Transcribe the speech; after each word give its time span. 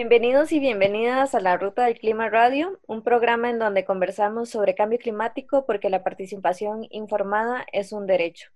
Bienvenidos 0.00 0.52
y 0.52 0.60
bienvenidas 0.60 1.34
a 1.34 1.40
la 1.40 1.56
Ruta 1.56 1.86
del 1.86 1.98
Clima 1.98 2.28
Radio, 2.28 2.78
un 2.86 3.02
programa 3.02 3.50
en 3.50 3.58
donde 3.58 3.84
conversamos 3.84 4.48
sobre 4.48 4.76
cambio 4.76 5.00
climático 5.00 5.66
porque 5.66 5.90
la 5.90 6.04
participación 6.04 6.86
informada 6.90 7.66
es 7.72 7.90
un 7.90 8.06
derecho. 8.06 8.48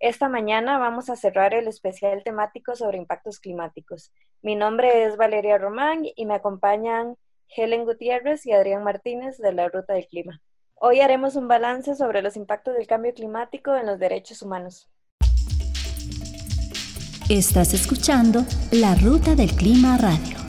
Esta 0.00 0.28
mañana 0.28 0.76
vamos 0.76 1.08
a 1.08 1.14
cerrar 1.14 1.54
el 1.54 1.68
especial 1.68 2.24
temático 2.24 2.74
sobre 2.74 2.98
impactos 2.98 3.38
climáticos. 3.38 4.10
Mi 4.42 4.56
nombre 4.56 5.04
es 5.04 5.16
Valeria 5.16 5.56
Román 5.56 6.02
y 6.16 6.26
me 6.26 6.34
acompañan 6.34 7.16
Helen 7.48 7.84
Gutiérrez 7.84 8.44
y 8.44 8.50
Adrián 8.50 8.82
Martínez 8.82 9.38
de 9.38 9.52
la 9.52 9.68
Ruta 9.68 9.92
del 9.92 10.08
Clima. 10.08 10.42
Hoy 10.74 10.98
haremos 10.98 11.36
un 11.36 11.46
balance 11.46 11.94
sobre 11.94 12.22
los 12.22 12.34
impactos 12.34 12.74
del 12.74 12.88
cambio 12.88 13.14
climático 13.14 13.76
en 13.76 13.86
los 13.86 14.00
derechos 14.00 14.42
humanos. 14.42 14.90
Estás 17.28 17.72
escuchando 17.72 18.44
La 18.72 18.96
Ruta 18.96 19.36
del 19.36 19.54
Clima 19.54 19.96
Radio. 19.98 20.47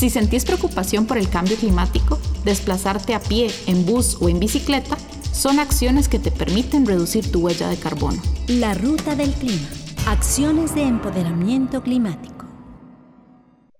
Si 0.00 0.08
sentís 0.08 0.46
preocupación 0.46 1.04
por 1.04 1.18
el 1.18 1.28
cambio 1.28 1.58
climático, 1.58 2.18
desplazarte 2.42 3.12
a 3.12 3.20
pie, 3.20 3.50
en 3.66 3.84
bus 3.84 4.16
o 4.22 4.30
en 4.30 4.40
bicicleta 4.40 4.96
son 5.30 5.58
acciones 5.58 6.08
que 6.08 6.18
te 6.18 6.30
permiten 6.30 6.86
reducir 6.86 7.30
tu 7.30 7.40
huella 7.40 7.68
de 7.68 7.76
carbono. 7.76 8.18
La 8.46 8.72
Ruta 8.72 9.14
del 9.14 9.30
Clima. 9.32 9.68
Acciones 10.06 10.74
de 10.74 10.84
empoderamiento 10.84 11.82
climático. 11.82 12.39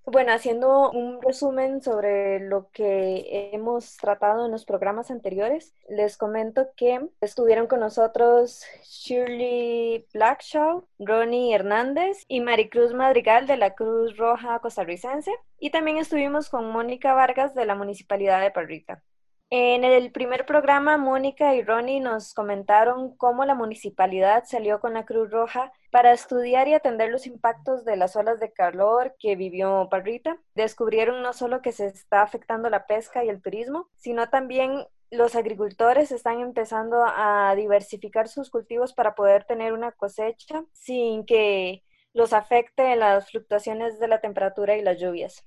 Bueno, 0.05 0.33
haciendo 0.33 0.89
un 0.91 1.21
resumen 1.21 1.81
sobre 1.83 2.39
lo 2.39 2.69
que 2.71 3.51
hemos 3.53 3.97
tratado 3.97 4.45
en 4.45 4.51
los 4.51 4.65
programas 4.65 5.11
anteriores, 5.11 5.75
les 5.87 6.17
comento 6.17 6.69
que 6.75 7.07
estuvieron 7.21 7.67
con 7.67 7.81
nosotros 7.81 8.65
Shirley 8.83 10.07
Blackshaw, 10.11 10.87
Ronnie 10.97 11.53
Hernández 11.53 12.25
y 12.27 12.41
Maricruz 12.41 12.95
Madrigal 12.95 13.45
de 13.45 13.57
la 13.57 13.75
Cruz 13.75 14.17
Roja 14.17 14.57
costarricense. 14.59 15.31
Y 15.59 15.69
también 15.69 15.97
estuvimos 15.97 16.49
con 16.49 16.71
Mónica 16.71 17.13
Vargas 17.13 17.53
de 17.53 17.65
la 17.67 17.75
Municipalidad 17.75 18.41
de 18.41 18.49
Parrita. 18.49 19.03
En 19.51 19.83
el 19.83 20.11
primer 20.11 20.45
programa, 20.45 20.97
Mónica 20.97 21.53
y 21.55 21.61
Ronnie 21.61 21.99
nos 21.99 22.33
comentaron 22.33 23.15
cómo 23.17 23.45
la 23.45 23.53
municipalidad 23.53 24.45
salió 24.45 24.79
con 24.79 24.93
la 24.95 25.05
Cruz 25.05 25.29
Roja 25.29 25.71
para 25.91 26.13
estudiar 26.13 26.67
y 26.67 26.73
atender 26.73 27.09
los 27.11 27.27
impactos 27.27 27.85
de 27.85 27.97
las 27.97 28.15
olas 28.15 28.39
de 28.39 28.51
calor 28.51 29.15
que 29.19 29.35
vivió 29.35 29.87
Parrita. 29.91 30.37
Descubrieron 30.55 31.21
no 31.21 31.33
solo 31.33 31.61
que 31.61 31.73
se 31.73 31.87
está 31.87 32.21
afectando 32.21 32.69
la 32.69 32.87
pesca 32.87 33.23
y 33.23 33.29
el 33.29 33.41
turismo, 33.41 33.89
sino 33.97 34.29
también 34.29 34.87
los 35.11 35.35
agricultores 35.35 36.11
están 36.11 36.39
empezando 36.39 37.03
a 37.05 37.53
diversificar 37.55 38.29
sus 38.29 38.49
cultivos 38.49 38.93
para 38.93 39.13
poder 39.13 39.43
tener 39.43 39.73
una 39.73 39.91
cosecha 39.91 40.63
sin 40.71 41.25
que 41.25 41.83
los 42.13 42.31
afecte 42.31 42.95
las 42.95 43.29
fluctuaciones 43.29 43.99
de 43.99 44.07
la 44.07 44.21
temperatura 44.21 44.77
y 44.77 44.81
las 44.81 44.99
lluvias. 44.99 45.43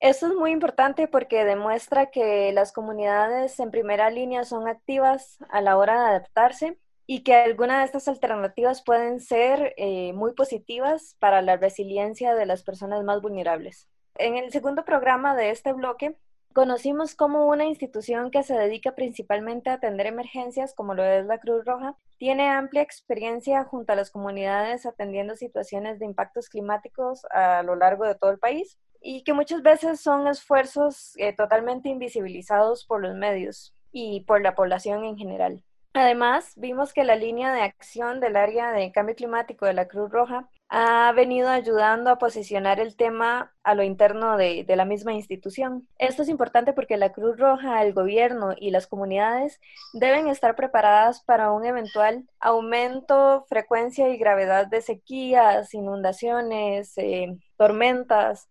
Esto 0.00 0.26
es 0.26 0.34
muy 0.34 0.50
importante 0.50 1.06
porque 1.06 1.44
demuestra 1.44 2.10
que 2.10 2.50
las 2.52 2.72
comunidades 2.72 3.60
en 3.60 3.70
primera 3.70 4.10
línea 4.10 4.44
son 4.44 4.66
activas 4.66 5.38
a 5.50 5.60
la 5.60 5.76
hora 5.76 6.00
de 6.00 6.08
adaptarse 6.08 6.78
y 7.06 7.22
que 7.22 7.34
algunas 7.34 7.78
de 7.78 7.84
estas 7.86 8.08
alternativas 8.08 8.82
pueden 8.82 9.20
ser 9.20 9.74
eh, 9.76 10.12
muy 10.12 10.34
positivas 10.34 11.16
para 11.18 11.42
la 11.42 11.56
resiliencia 11.56 12.34
de 12.34 12.46
las 12.46 12.62
personas 12.62 13.02
más 13.04 13.20
vulnerables. 13.20 13.88
En 14.16 14.36
el 14.36 14.52
segundo 14.52 14.84
programa 14.84 15.34
de 15.34 15.50
este 15.50 15.72
bloque, 15.72 16.16
conocimos 16.52 17.14
cómo 17.14 17.46
una 17.46 17.64
institución 17.64 18.30
que 18.30 18.42
se 18.42 18.54
dedica 18.54 18.94
principalmente 18.94 19.70
a 19.70 19.74
atender 19.74 20.06
emergencias, 20.06 20.74
como 20.74 20.94
lo 20.94 21.02
es 21.02 21.26
la 21.26 21.38
Cruz 21.38 21.64
Roja, 21.64 21.96
tiene 22.18 22.48
amplia 22.48 22.82
experiencia 22.82 23.64
junto 23.64 23.92
a 23.92 23.96
las 23.96 24.10
comunidades 24.10 24.86
atendiendo 24.86 25.34
situaciones 25.34 25.98
de 25.98 26.06
impactos 26.06 26.48
climáticos 26.48 27.24
a 27.30 27.62
lo 27.62 27.74
largo 27.74 28.04
de 28.04 28.14
todo 28.14 28.30
el 28.30 28.38
país 28.38 28.78
y 29.00 29.24
que 29.24 29.32
muchas 29.32 29.62
veces 29.62 30.00
son 30.00 30.28
esfuerzos 30.28 31.14
eh, 31.16 31.34
totalmente 31.34 31.88
invisibilizados 31.88 32.84
por 32.84 33.02
los 33.02 33.16
medios 33.16 33.74
y 33.90 34.20
por 34.20 34.40
la 34.42 34.54
población 34.54 35.04
en 35.04 35.16
general. 35.16 35.64
Además, 35.94 36.52
vimos 36.56 36.92
que 36.92 37.04
la 37.04 37.16
línea 37.16 37.52
de 37.52 37.62
acción 37.62 38.20
del 38.20 38.36
área 38.36 38.72
de 38.72 38.92
cambio 38.92 39.14
climático 39.14 39.66
de 39.66 39.74
la 39.74 39.88
Cruz 39.88 40.10
Roja 40.10 40.48
ha 40.68 41.12
venido 41.12 41.50
ayudando 41.50 42.10
a 42.10 42.16
posicionar 42.18 42.80
el 42.80 42.96
tema 42.96 43.52
a 43.62 43.74
lo 43.74 43.82
interno 43.82 44.38
de, 44.38 44.64
de, 44.64 44.76
la 44.76 44.86
misma 44.86 45.12
institución. 45.12 45.86
Esto 45.98 46.22
es 46.22 46.30
importante 46.30 46.72
porque 46.72 46.96
la 46.96 47.12
Cruz 47.12 47.36
Roja, 47.36 47.82
el 47.82 47.92
gobierno 47.92 48.54
y 48.56 48.70
las 48.70 48.86
comunidades 48.86 49.60
deben 49.92 50.28
estar 50.28 50.56
preparadas 50.56 51.22
para 51.24 51.52
un 51.52 51.66
eventual 51.66 52.24
aumento, 52.40 53.44
frecuencia 53.48 54.08
y 54.08 54.16
gravedad 54.16 54.66
de 54.66 54.80
sequías, 54.80 55.74
inundaciones, 55.74 56.96
eh, 56.96 57.36
tormentas, 57.58 58.48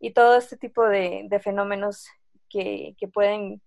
y 0.00 0.12
todo 0.12 0.36
este 0.36 0.56
tipo 0.56 0.86
de, 0.86 1.28
fenómenos 1.42 2.08
que, 2.48 2.94
pueden 3.12 3.60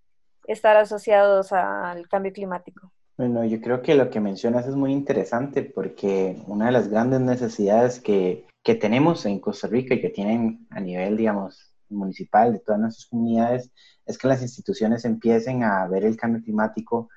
estar 0.48 0.78
asociados 0.78 1.52
al 1.54 2.08
cambio 2.08 2.34
climático. 2.34 2.92
Bueno, 3.22 3.46
yo 3.46 3.62
creo 3.62 3.84
que 3.84 3.94
lo 3.94 4.10
que 4.10 4.20
mencionas 4.20 4.66
es 4.66 4.76
muy 4.76 4.92
interesante 4.92 5.62
porque 5.62 6.42
una 6.48 6.66
de 6.66 6.72
las 6.72 6.88
grandes 6.88 7.22
necesidades 7.22 8.00
que, 8.00 8.48
que 8.64 8.74
tenemos 8.74 9.28
en 9.28 9.40
Costa 9.40 9.68
Rica 9.68 9.94
y 9.94 10.02
que 10.02 10.10
tienen 10.10 10.66
a 10.72 10.80
nivel, 10.80 11.18
digamos, 11.18 11.72
municipal 11.88 12.52
de 12.52 12.58
todas 12.58 12.82
nuestras 12.82 13.06
comunidades 13.06 13.70
es 14.08 14.18
que 14.18 14.28
las 14.28 14.42
instituciones 14.42 15.06
empiecen 15.06 15.64
a 15.64 15.88
ver 15.88 16.04
el 16.04 16.18
cambio 16.18 16.42
climático 16.42 17.10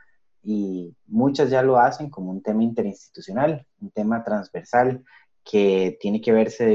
y 0.43 0.95
muchas 1.07 1.49
ya 1.49 1.63
lo 1.63 1.79
hacen 1.79 2.11
como 2.11 2.33
un 2.33 2.43
tema 2.43 2.63
interinstitucional, 2.63 3.67
un 3.81 3.91
tema 3.91 4.23
transversal, 4.23 5.03
que 5.43 5.97
tiene 6.03 6.21
que 6.21 6.33
verse 6.33 6.67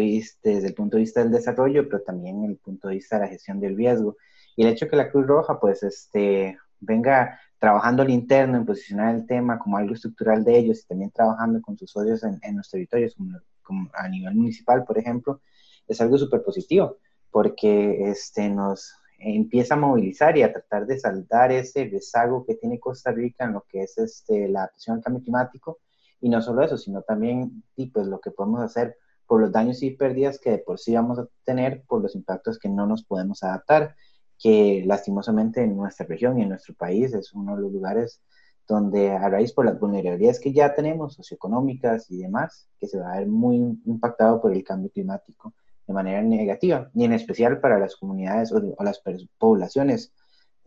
desde 0.41 0.67
el 0.69 0.73
punto 0.73 0.97
de 0.97 1.01
vista 1.01 1.19
del 1.19 1.31
desarrollo, 1.31 1.87
pero 1.87 2.01
también 2.01 2.45
el 2.45 2.57
punto 2.57 2.87
de 2.87 2.95
vista 2.95 3.17
de 3.17 3.25
la 3.25 3.29
gestión 3.29 3.59
del 3.59 3.77
riesgo. 3.77 4.17
Y 4.55 4.63
el 4.63 4.69
hecho 4.69 4.87
que 4.87 4.95
la 4.95 5.11
Cruz 5.11 5.27
Roja, 5.27 5.59
pues, 5.59 5.83
este, 5.83 6.57
venga 6.79 7.39
trabajando 7.59 8.01
al 8.01 8.09
interno 8.09 8.57
en 8.57 8.65
posicionar 8.65 9.15
el 9.15 9.27
tema 9.27 9.59
como 9.59 9.77
algo 9.77 9.93
estructural 9.93 10.43
de 10.43 10.57
ellos 10.57 10.79
y 10.79 10.87
también 10.87 11.11
trabajando 11.11 11.61
con 11.61 11.77
sus 11.77 11.91
socios 11.91 12.23
en, 12.23 12.39
en 12.41 12.57
los 12.57 12.69
territorios, 12.69 13.15
como, 13.61 13.89
a 13.93 14.07
nivel 14.07 14.35
municipal, 14.35 14.85
por 14.85 14.97
ejemplo, 14.97 15.41
es 15.87 15.99
algo 16.01 16.17
súper 16.17 16.41
positivo, 16.43 16.97
porque 17.31 18.09
este, 18.09 18.49
nos 18.49 18.93
empieza 19.19 19.73
a 19.73 19.77
movilizar 19.77 20.37
y 20.37 20.43
a 20.43 20.51
tratar 20.51 20.85
de 20.85 20.97
saldar 20.97 21.51
ese 21.51 21.89
rezago 21.91 22.45
que 22.45 22.55
tiene 22.55 22.79
Costa 22.79 23.11
Rica 23.11 23.45
en 23.45 23.53
lo 23.53 23.65
que 23.67 23.83
es 23.83 23.97
este, 23.97 24.47
la 24.47 24.61
adaptación 24.61 24.97
al 24.97 25.03
cambio 25.03 25.23
climático. 25.23 25.79
Y 26.21 26.29
no 26.29 26.41
solo 26.41 26.63
eso, 26.63 26.77
sino 26.77 27.01
también 27.01 27.63
y 27.75 27.87
pues, 27.87 28.07
lo 28.07 28.19
que 28.19 28.31
podemos 28.31 28.61
hacer 28.61 28.97
por 29.25 29.41
los 29.41 29.51
daños 29.51 29.83
y 29.83 29.91
pérdidas 29.91 30.39
que 30.39 30.51
de 30.51 30.57
por 30.57 30.79
sí 30.79 30.95
vamos 30.95 31.19
a 31.19 31.27
tener 31.43 31.83
por 31.87 32.01
los 32.01 32.15
impactos 32.15 32.57
que 32.57 32.67
no 32.67 32.87
nos 32.87 33.03
podemos 33.03 33.43
adaptar, 33.43 33.95
que 34.39 34.83
lastimosamente 34.85 35.61
en 35.61 35.75
nuestra 35.75 36.05
región 36.05 36.39
y 36.39 36.43
en 36.43 36.49
nuestro 36.49 36.73
país 36.73 37.13
es 37.13 37.33
uno 37.33 37.55
de 37.55 37.61
los 37.63 37.71
lugares 37.71 38.21
donde 38.67 39.11
a 39.11 39.27
raíz 39.27 39.51
por 39.51 39.65
las 39.65 39.79
vulnerabilidades 39.79 40.39
que 40.39 40.53
ya 40.53 40.73
tenemos, 40.73 41.15
socioeconómicas 41.15 42.09
y 42.11 42.19
demás, 42.19 42.69
que 42.79 42.87
se 42.87 42.99
va 42.99 43.13
a 43.13 43.19
ver 43.19 43.27
muy 43.27 43.57
impactado 43.85 44.39
por 44.41 44.53
el 44.53 44.63
cambio 44.63 44.91
climático 44.91 45.53
de 45.87 45.93
manera 45.93 46.21
negativa, 46.21 46.89
y 46.93 47.03
en 47.03 47.13
especial 47.13 47.59
para 47.59 47.79
las 47.79 47.95
comunidades 47.95 48.51
o, 48.51 48.83
las 48.83 49.01
poblaciones 49.39 50.13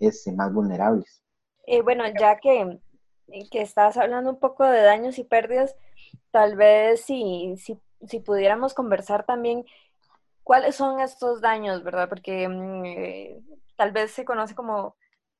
este, 0.01 0.33
más 0.33 0.53
vulnerables. 0.53 1.23
Eh, 1.65 1.81
bueno, 1.81 2.03
ya 2.19 2.39
que 2.39 2.81
que 3.51 3.63
estás 3.63 3.97
hablando 3.97 4.31
un 4.31 4.39
poco 4.39 4.65
de 4.65 4.83
daños 4.83 5.19
y 5.19 5.25
pérdidas, 5.25 5.75
tal 6.31 6.57
vez 6.57 7.01
si, 7.03 7.55
si, 7.57 7.79
si 8.07 8.21
pudiéramos 8.21 8.75
conversar 8.75 9.25
también 9.25 9.65
cuáles 10.43 10.77
son 10.77 11.01
estos 11.01 11.41
daños, 11.41 11.83
¿verdad? 11.83 12.09
Porque 12.09 12.49
mm, 12.49 12.85
eh, 12.85 13.41
tal 13.77 13.93
vez 13.93 14.13
se 14.13 14.25
conoce 14.25 14.55
como 14.55 14.97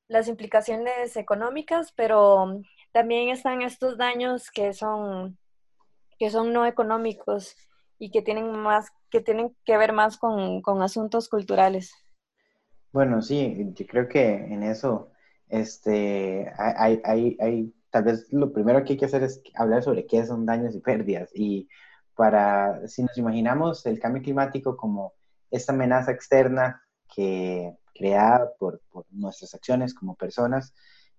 las 0.07 0.27
implicaciones 0.27 1.15
económicas, 1.17 1.91
pero 1.93 2.61
también 2.91 3.29
están 3.29 3.61
estos 3.61 3.97
daños 3.97 4.51
que 4.51 4.73
son, 4.73 5.37
que 6.19 6.29
son 6.29 6.53
no 6.53 6.65
económicos 6.65 7.55
y 7.97 8.11
que 8.11 8.21
tienen 8.21 8.51
más, 8.51 8.89
que 9.09 9.21
tienen 9.21 9.55
que 9.65 9.77
ver 9.77 9.93
más 9.93 10.17
con, 10.17 10.61
con 10.61 10.81
asuntos 10.81 11.29
culturales. 11.29 11.93
Bueno, 12.91 13.21
sí, 13.21 13.71
yo 13.73 13.87
creo 13.87 14.07
que 14.07 14.35
en 14.35 14.61
eso 14.61 15.11
este, 15.49 16.51
hay, 16.57 17.01
hay, 17.03 17.37
hay, 17.39 17.73
tal 17.89 18.03
vez 18.03 18.27
lo 18.31 18.53
primero 18.53 18.83
que 18.83 18.93
hay 18.93 18.97
que 18.97 19.05
hacer 19.05 19.23
es 19.23 19.41
hablar 19.55 19.83
sobre 19.83 20.05
qué 20.05 20.25
son 20.25 20.45
daños 20.45 20.75
y 20.75 20.79
pérdidas. 20.79 21.31
Y 21.33 21.67
para, 22.15 22.87
si 22.87 23.03
nos 23.03 23.17
imaginamos 23.17 23.85
el 23.85 23.99
cambio 23.99 24.21
climático 24.21 24.77
como 24.77 25.13
esta 25.51 25.73
amenaza 25.73 26.11
externa 26.11 26.81
que 27.13 27.75
creada 27.93 28.51
por, 28.57 28.81
por 28.91 29.05
nuestras 29.11 29.53
acciones 29.53 29.93
como 29.93 30.15
personas, 30.15 30.73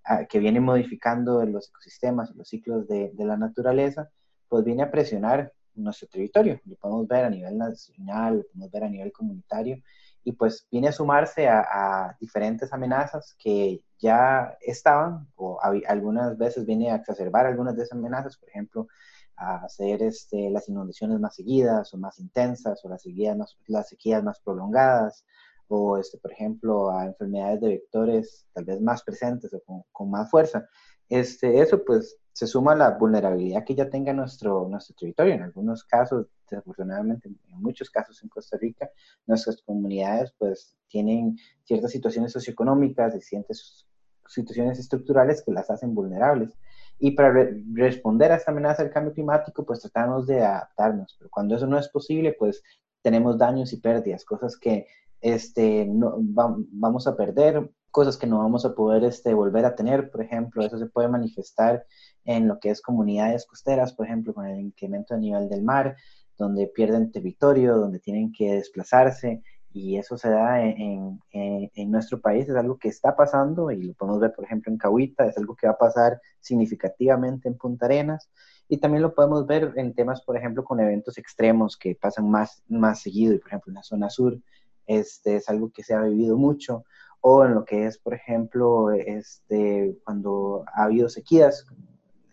ah, 0.05 0.25
que 0.25 0.39
viene 0.39 0.61
modificando 0.61 1.45
los 1.45 1.69
ecosistemas, 1.69 2.35
los 2.35 2.49
ciclos 2.49 2.89
de, 2.89 3.13
de 3.15 3.25
la 3.25 3.37
naturaleza, 3.37 4.11
pues 4.49 4.65
viene 4.65 4.83
a 4.83 4.91
presionar 4.91 5.53
nuestro 5.75 6.09
territorio. 6.09 6.61
Lo 6.65 6.77
podemos 6.77 7.09
ver 7.09 7.25
a 7.25 7.31
nivel 7.31 7.59
nacional, 7.59 8.39
lo 8.39 8.43
podemos 8.45 8.71
ver 8.71 8.85
a 8.85 8.89
nivel 8.89 9.13
comunitario 9.13 9.83
y 10.25 10.33
pues 10.33 10.67
viene 10.71 10.89
a 10.89 10.93
sumarse 10.93 11.49
a, 11.49 12.17
diferentes 12.19 12.73
amenazas 12.73 13.37
que 13.39 13.83
ya 13.99 14.57
estaban 14.61 15.29
o 15.37 15.59
algunas 15.87 16.37
veces 16.39 16.65
viene 16.65 16.91
a 16.91 16.97
exacerbar 16.97 17.47
algunas 17.47 17.77
de 17.77 17.83
esas 17.83 17.99
amenazas, 17.99 18.37
por 18.39 18.49
ejemplo, 18.49 18.89
a 19.37 19.65
hacer 19.65 20.03
este, 20.03 20.51
las 20.51 20.69
inundaciones 20.69 21.19
más 21.21 21.35
seguidas 21.35 21.93
o 21.95 21.99
más 21.99 22.19
intensas 22.19 22.85
o 22.85 22.89
las 22.89 23.03
sequías 23.03 23.37
más, 23.37 23.57
las 23.67 23.89
sequías 23.89 24.23
más 24.23 24.41
prolongadas 24.41 25.25
o, 25.69 25.99
este, 25.99 26.19
por 26.19 26.33
ejemplo, 26.33 26.91
a 26.91 27.07
enfermedades 27.07 27.61
de 27.61 27.69
vectores 27.69 28.47
tal 28.53 28.65
vez 28.65 28.81
más 28.81 29.03
presentes 29.03 29.53
o 29.55 29.85
con, 29.91 30.11
más 30.11 30.31
fuerza. 30.31 30.69
Este, 31.09 31.61
eso 31.61 31.85
pues 31.85 32.17
se 32.33 32.47
suma 32.47 32.73
a 32.73 32.77
la 32.77 32.91
vulnerabilidad 32.93 33.65
que 33.65 33.75
ya 33.75 33.89
tenga 33.89 34.13
nuestro, 34.13 34.69
nuestro 34.69 34.95
territorio. 34.99 35.35
En 35.35 35.43
algunos 35.43 35.85
casos, 35.85 36.27
desafortunadamente, 36.51 37.29
en 37.29 37.39
muchos 37.51 37.91
casos 37.91 38.23
en 38.23 38.29
Costa 38.29 38.57
Rica, 38.59 38.91
nuestras 39.27 39.63
comunidades 39.63 40.33
pues 40.39 40.77
tienen 40.89 41.37
ciertas 41.65 41.93
situaciones 41.93 42.33
socioeconómicas 42.33 43.15
y 43.17 43.21
ciertas 43.21 43.87
situaciones 44.27 44.79
estructurales 44.79 45.43
que 45.43 45.53
las 45.53 45.71
hacen 45.71 45.95
vulnerables. 45.95 46.57
Y 47.05 47.11
para 47.11 47.35
responder 47.75 48.33
a 48.33 48.37
esta 48.37 48.51
amenaza 48.51 48.83
del 48.83 48.91
cambio 48.91 49.13
climático, 49.13 49.63
pues 49.63 49.81
tratamos 49.81 50.27
de 50.27 50.43
adaptarnos. 50.43 51.15
Pero 51.19 51.29
cuando 51.29 51.55
eso 51.55 51.67
no 51.67 51.79
es 51.79 51.87
posible, 51.91 52.35
pues 52.39 52.63
tenemos 53.03 53.37
daños 53.37 53.75
y 53.75 53.77
pérdidas, 53.77 54.25
cosas 54.25 54.57
que 54.57 54.87
este, 55.21 55.85
no, 55.85 56.15
vamos 56.17 57.07
a 57.07 57.15
perder, 57.15 57.71
cosas 57.91 58.17
que 58.17 58.27
no 58.27 58.39
vamos 58.39 58.65
a 58.65 58.75
poder 58.75 59.05
este, 59.05 59.35
volver 59.35 59.67
a 59.67 59.75
tener, 59.75 60.11
por 60.11 60.23
ejemplo, 60.23 60.65
eso 60.65 60.79
se 60.79 60.87
puede 60.87 61.09
manifestar 61.09 61.85
en 62.25 62.49
lo 62.49 62.59
que 62.59 62.71
es 62.71 62.81
comunidades 62.81 63.45
costeras, 63.45 63.93
por 63.93 64.07
ejemplo, 64.07 64.33
con 64.33 64.47
el 64.47 64.59
incremento 64.59 65.13
del 65.13 65.21
nivel 65.21 65.51
del 65.51 65.63
mar, 65.63 65.99
donde 66.39 66.69
pierden 66.69 67.13
territorio, 67.13 67.77
donde 67.77 67.99
tienen 67.99 68.33
que 68.33 68.55
desplazarse, 68.55 69.43
y 69.75 69.99
eso 69.99 70.17
se 70.17 70.31
da 70.31 70.65
en, 70.65 71.21
en, 71.33 71.71
en, 71.75 71.91
nuestro 71.91 72.21
país, 72.21 72.49
es 72.49 72.55
algo 72.55 72.79
que 72.79 72.87
está 72.87 73.17
pasando 73.17 73.73
y 73.73 73.83
lo 73.83 73.95
podemos 73.95 74.21
ver, 74.21 74.33
por 74.33 74.45
ejemplo, 74.45 74.71
en 74.71 74.79
Cahuita, 74.79 75.27
es 75.27 75.37
algo 75.37 75.57
que 75.57 75.67
va 75.67 75.73
a 75.73 75.79
pasar 75.79 76.21
significativamente 76.39 77.49
en 77.49 77.59
Punta 77.59 77.87
Arenas, 77.87 78.31
y 78.69 78.79
también 78.79 79.03
lo 79.03 79.15
podemos 79.15 79.49
ver 79.49 79.73
en 79.75 79.93
temas, 79.93 80.23
por 80.23 80.37
ejemplo, 80.37 80.63
con 80.63 80.79
eventos 80.79 81.19
extremos 81.19 81.77
que 81.77 81.97
pasan 81.97 82.31
más, 82.31 82.63
más 82.69 83.03
seguido, 83.03 83.35
y 83.35 83.39
por 83.39 83.49
ejemplo, 83.49 83.73
en 83.73 83.75
la 83.75 83.83
zona 83.83 84.11
sur, 84.11 84.39
este 84.87 85.37
es 85.37 85.49
algo 85.49 85.73
que 85.73 85.83
se 85.83 85.93
ha 85.93 86.03
vivido 86.03 86.37
mucho, 86.37 86.85
o 87.21 87.45
en 87.45 87.55
lo 87.55 87.65
que 87.65 87.87
es, 87.87 87.99
por 87.99 88.15
ejemplo, 88.15 88.93
este, 88.93 89.99
cuando 90.05 90.65
ha 90.73 90.85
habido 90.85 91.09
sequías 91.09 91.67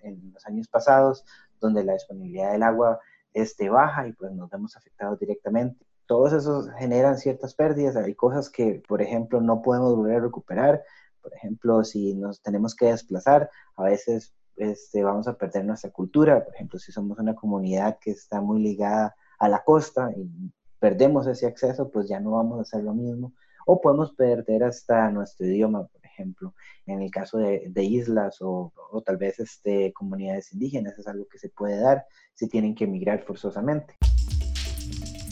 en 0.03 0.31
los 0.31 0.45
años 0.45 0.67
pasados, 0.67 1.25
donde 1.59 1.83
la 1.83 1.93
disponibilidad 1.93 2.51
del 2.51 2.61
agua 2.61 2.99
este, 3.33 3.67
baja 3.69 4.07
y 4.07 4.13
pues 4.13 4.31
nos 4.31 4.47
vemos 4.51 4.77
afectados 4.77 5.19
directamente. 5.19 5.83
Todos 6.11 6.33
esos 6.33 6.69
generan 6.77 7.17
ciertas 7.17 7.55
pérdidas, 7.55 7.95
hay 7.95 8.15
cosas 8.15 8.49
que, 8.49 8.83
por 8.85 9.01
ejemplo, 9.01 9.39
no 9.39 9.61
podemos 9.61 9.95
volver 9.95 10.17
a 10.17 10.19
recuperar, 10.19 10.83
por 11.21 11.33
ejemplo, 11.33 11.85
si 11.85 12.15
nos 12.15 12.41
tenemos 12.41 12.75
que 12.75 12.87
desplazar, 12.87 13.49
a 13.77 13.83
veces 13.83 14.33
este, 14.57 15.05
vamos 15.05 15.29
a 15.29 15.37
perder 15.37 15.63
nuestra 15.63 15.89
cultura, 15.89 16.43
por 16.43 16.53
ejemplo, 16.53 16.79
si 16.79 16.91
somos 16.91 17.17
una 17.17 17.33
comunidad 17.33 17.97
que 17.97 18.11
está 18.11 18.41
muy 18.41 18.61
ligada 18.61 19.15
a 19.39 19.47
la 19.47 19.63
costa 19.63 20.11
y 20.13 20.51
perdemos 20.79 21.27
ese 21.27 21.47
acceso, 21.47 21.89
pues 21.89 22.09
ya 22.09 22.19
no 22.19 22.31
vamos 22.31 22.59
a 22.59 22.63
hacer 22.63 22.83
lo 22.83 22.93
mismo. 22.93 23.31
O 23.65 23.79
podemos 23.79 24.11
perder 24.11 24.65
hasta 24.65 25.09
nuestro 25.11 25.47
idioma, 25.47 25.87
por 25.87 26.05
ejemplo, 26.05 26.53
en 26.87 27.01
el 27.01 27.09
caso 27.09 27.37
de, 27.37 27.83
islas 27.85 28.41
o, 28.41 28.73
o, 28.91 29.01
tal 29.01 29.15
vez 29.15 29.39
este, 29.39 29.93
comunidades 29.93 30.51
indígenas, 30.51 30.99
es 30.99 31.07
algo 31.07 31.25
que 31.29 31.39
se 31.39 31.47
puede 31.47 31.79
dar 31.79 32.05
si 32.33 32.49
tienen 32.49 32.75
que 32.75 32.83
emigrar 32.83 33.23
forzosamente. 33.23 33.95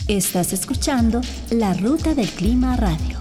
Estás 0.09 0.53
escuchando 0.53 1.21
La 1.51 1.75
Ruta 1.75 2.15
del 2.15 2.27
Clima 2.29 2.75
Radio. 2.75 3.19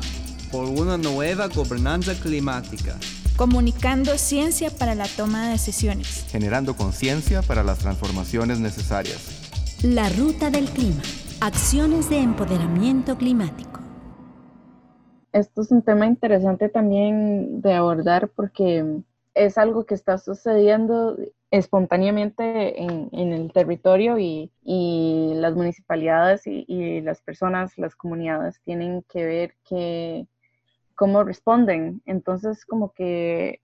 Por 0.50 0.70
una 0.70 0.96
nueva 0.96 1.48
gobernanza 1.48 2.14
climática. 2.14 2.96
Comunicando 3.36 4.16
ciencia 4.16 4.70
para 4.70 4.94
la 4.94 5.06
toma 5.06 5.44
de 5.44 5.50
decisiones. 5.50 6.24
Generando 6.30 6.74
conciencia 6.74 7.42
para 7.42 7.62
las 7.62 7.80
transformaciones 7.80 8.58
necesarias. 8.58 9.78
La 9.82 10.08
Ruta 10.08 10.48
del 10.48 10.64
Clima. 10.70 11.02
Acciones 11.40 12.08
de 12.08 12.20
empoderamiento 12.20 13.18
climático 13.18 13.80
esto 15.32 15.60
es 15.60 15.70
un 15.70 15.82
tema 15.82 16.06
interesante 16.06 16.70
también 16.70 17.60
de 17.60 17.74
abordar 17.74 18.28
porque 18.28 19.02
es 19.34 19.58
algo 19.58 19.84
que 19.84 19.94
está 19.94 20.16
sucediendo 20.16 21.16
espontáneamente 21.50 22.82
en, 22.82 23.10
el 23.12 23.52
territorio 23.52 24.18
y, 24.18 24.50
las 25.34 25.54
municipalidades 25.54 26.42
y, 26.46 27.00
las 27.00 27.22
personas, 27.22 27.76
las 27.78 27.94
comunidades 27.96 28.60
tienen 28.62 29.02
que 29.02 29.24
ver 29.24 29.54
que, 29.64 30.26
cómo 30.94 31.24
responden. 31.24 32.02
Entonces, 32.06 32.66
como 32.66 32.92
que 32.92 33.60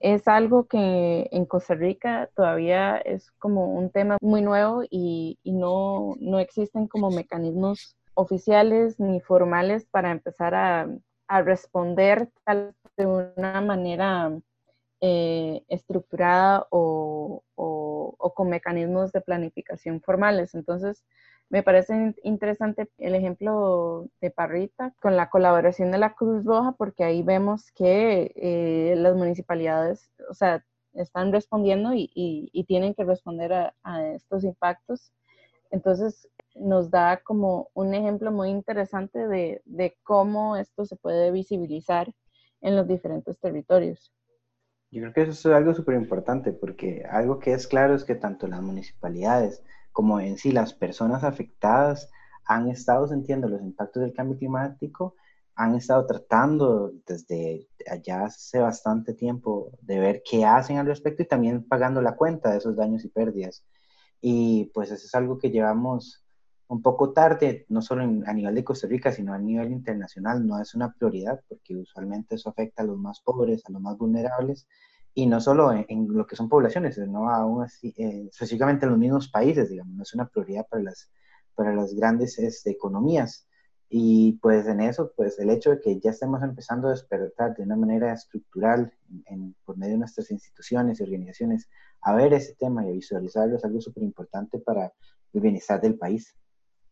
es 0.00 0.26
algo 0.28 0.66
que 0.66 1.28
en 1.30 1.46
Costa 1.46 1.74
Rica 1.74 2.30
todavía 2.34 2.98
es 2.98 3.30
como 3.32 3.74
un 3.74 3.90
tema 3.90 4.16
muy 4.20 4.42
nuevo 4.42 4.82
y, 4.88 5.38
no, 5.44 6.14
no 6.18 6.38
existen 6.38 6.88
como 6.88 7.10
mecanismos 7.10 7.96
oficiales 8.14 8.98
ni 8.98 9.20
formales 9.20 9.86
para 9.86 10.10
empezar 10.10 10.54
a, 10.54 10.88
responder 11.28 12.30
tal 12.44 12.72
de 12.96 13.04
una 13.04 13.60
manera 13.60 14.30
eh, 15.00 15.64
estructurada 15.68 16.66
o, 16.70 17.42
con 18.34 18.50
mecanismos 18.50 19.12
de 19.12 19.20
planificación 19.22 20.00
formales. 20.02 20.54
Entonces, 20.54 21.04
me 21.48 21.62
parece 21.62 22.14
interesante 22.22 22.90
el 22.98 23.14
ejemplo 23.14 24.08
de 24.20 24.30
Parrita 24.30 24.94
con 25.00 25.16
la 25.16 25.30
colaboración 25.30 25.90
de 25.90 25.98
la 25.98 26.14
Cruz 26.14 26.44
Roja, 26.44 26.72
porque 26.72 27.04
ahí 27.04 27.22
vemos 27.22 27.70
que 27.72 28.32
eh, 28.36 28.94
las 28.96 29.16
municipalidades, 29.16 30.10
o 30.28 30.34
sea, 30.34 30.64
están 30.94 31.32
respondiendo 31.32 31.92
y, 31.94 32.64
tienen 32.66 32.94
que 32.94 33.04
responder 33.04 33.52
a, 33.52 33.74
a, 33.82 34.06
estos 34.08 34.44
impactos. 34.44 35.12
Entonces, 35.70 36.28
nos 36.54 36.90
da 36.90 37.18
como 37.22 37.70
un 37.74 37.94
ejemplo 37.94 38.32
muy 38.32 38.50
interesante 38.50 39.26
de, 39.28 39.62
de 39.64 39.96
cómo 40.02 40.56
esto 40.56 40.84
se 40.84 40.96
puede 40.96 41.30
visibilizar 41.30 42.12
en 42.60 42.76
los 42.76 42.88
diferentes 42.88 43.38
territorios. 43.38 44.12
Yo 44.96 45.02
creo 45.02 45.12
que 45.12 45.22
eso 45.30 45.50
es 45.50 45.54
algo 45.54 45.74
súper 45.74 45.94
importante 45.96 46.52
porque 46.52 47.04
algo 47.10 47.38
que 47.38 47.52
es 47.52 47.66
claro 47.66 47.94
es 47.94 48.04
que 48.04 48.14
tanto 48.14 48.46
las 48.46 48.62
municipalidades 48.62 49.62
como 49.92 50.20
en 50.20 50.38
sí 50.38 50.52
las 50.52 50.72
personas 50.72 51.22
afectadas 51.22 52.10
han 52.46 52.70
estado 52.70 53.06
sintiendo 53.06 53.46
los 53.46 53.60
impactos 53.60 54.02
del 54.02 54.14
cambio 54.14 54.38
climático, 54.38 55.14
han 55.54 55.74
estado 55.74 56.06
tratando 56.06 56.94
desde 57.06 57.68
allá 57.86 58.24
hace 58.24 58.58
bastante 58.58 59.12
tiempo 59.12 59.70
de 59.82 59.98
ver 59.98 60.22
qué 60.24 60.46
hacen 60.46 60.78
al 60.78 60.86
respecto 60.86 61.22
y 61.22 61.28
también 61.28 61.68
pagando 61.68 62.00
la 62.00 62.16
cuenta 62.16 62.52
de 62.52 62.56
esos 62.56 62.74
daños 62.74 63.04
y 63.04 63.08
pérdidas. 63.08 63.66
Y 64.22 64.70
pues 64.72 64.90
eso 64.90 65.04
es 65.04 65.14
algo 65.14 65.36
que 65.36 65.50
llevamos 65.50 66.25
un 66.68 66.82
poco 66.82 67.12
tarde, 67.12 67.64
no 67.68 67.80
solo 67.80 68.02
a 68.02 68.32
nivel 68.32 68.54
de 68.54 68.64
Costa 68.64 68.88
Rica, 68.88 69.12
sino 69.12 69.32
a 69.32 69.38
nivel 69.38 69.70
internacional, 69.70 70.46
no 70.46 70.60
es 70.60 70.74
una 70.74 70.92
prioridad 70.92 71.40
porque 71.48 71.76
usualmente 71.76 72.34
eso 72.34 72.50
afecta 72.50 72.82
a 72.82 72.86
los 72.86 72.98
más 72.98 73.20
pobres, 73.20 73.62
a 73.66 73.72
los 73.72 73.80
más 73.80 73.96
vulnerables, 73.96 74.66
y 75.14 75.26
no 75.26 75.40
solo 75.40 75.72
en, 75.72 76.08
lo 76.08 76.26
que 76.26 76.36
son 76.36 76.48
poblaciones, 76.48 76.96
sino 76.96 77.30
aún 77.30 77.62
así, 77.62 77.94
eh, 77.96 78.26
específicamente 78.30 78.84
en 78.84 78.90
los 78.90 78.98
mismos 78.98 79.28
países, 79.28 79.70
digamos, 79.70 79.94
no 79.94 80.02
es 80.02 80.12
una 80.14 80.28
prioridad 80.28 80.66
para 80.68 80.82
las, 80.82 81.10
para 81.54 81.74
las 81.74 81.94
grandes 81.94 82.38
este, 82.38 82.70
economías. 82.70 83.48
Y 83.88 84.32
pues 84.42 84.66
en 84.66 84.80
eso, 84.80 85.12
pues 85.16 85.38
el 85.38 85.48
hecho 85.48 85.70
de 85.70 85.80
que 85.80 86.00
ya 86.00 86.10
estemos 86.10 86.42
empezando 86.42 86.88
a 86.88 86.90
despertar 86.90 87.56
de 87.56 87.62
una 87.62 87.76
manera 87.76 88.12
estructural 88.12 88.92
en, 89.26 89.54
por 89.64 89.78
medio 89.78 89.92
de 89.92 90.00
nuestras 90.00 90.30
instituciones 90.30 90.98
y 90.98 91.04
organizaciones 91.04 91.68
a 92.02 92.14
ver 92.14 92.34
ese 92.34 92.54
tema 92.56 92.84
y 92.84 92.90
a 92.90 92.92
visualizarlo 92.92 93.56
es 93.56 93.64
algo 93.64 93.80
súper 93.80 94.02
importante 94.02 94.58
para 94.58 94.92
el 95.32 95.40
bienestar 95.40 95.80
del 95.80 95.96
país. 95.96 96.36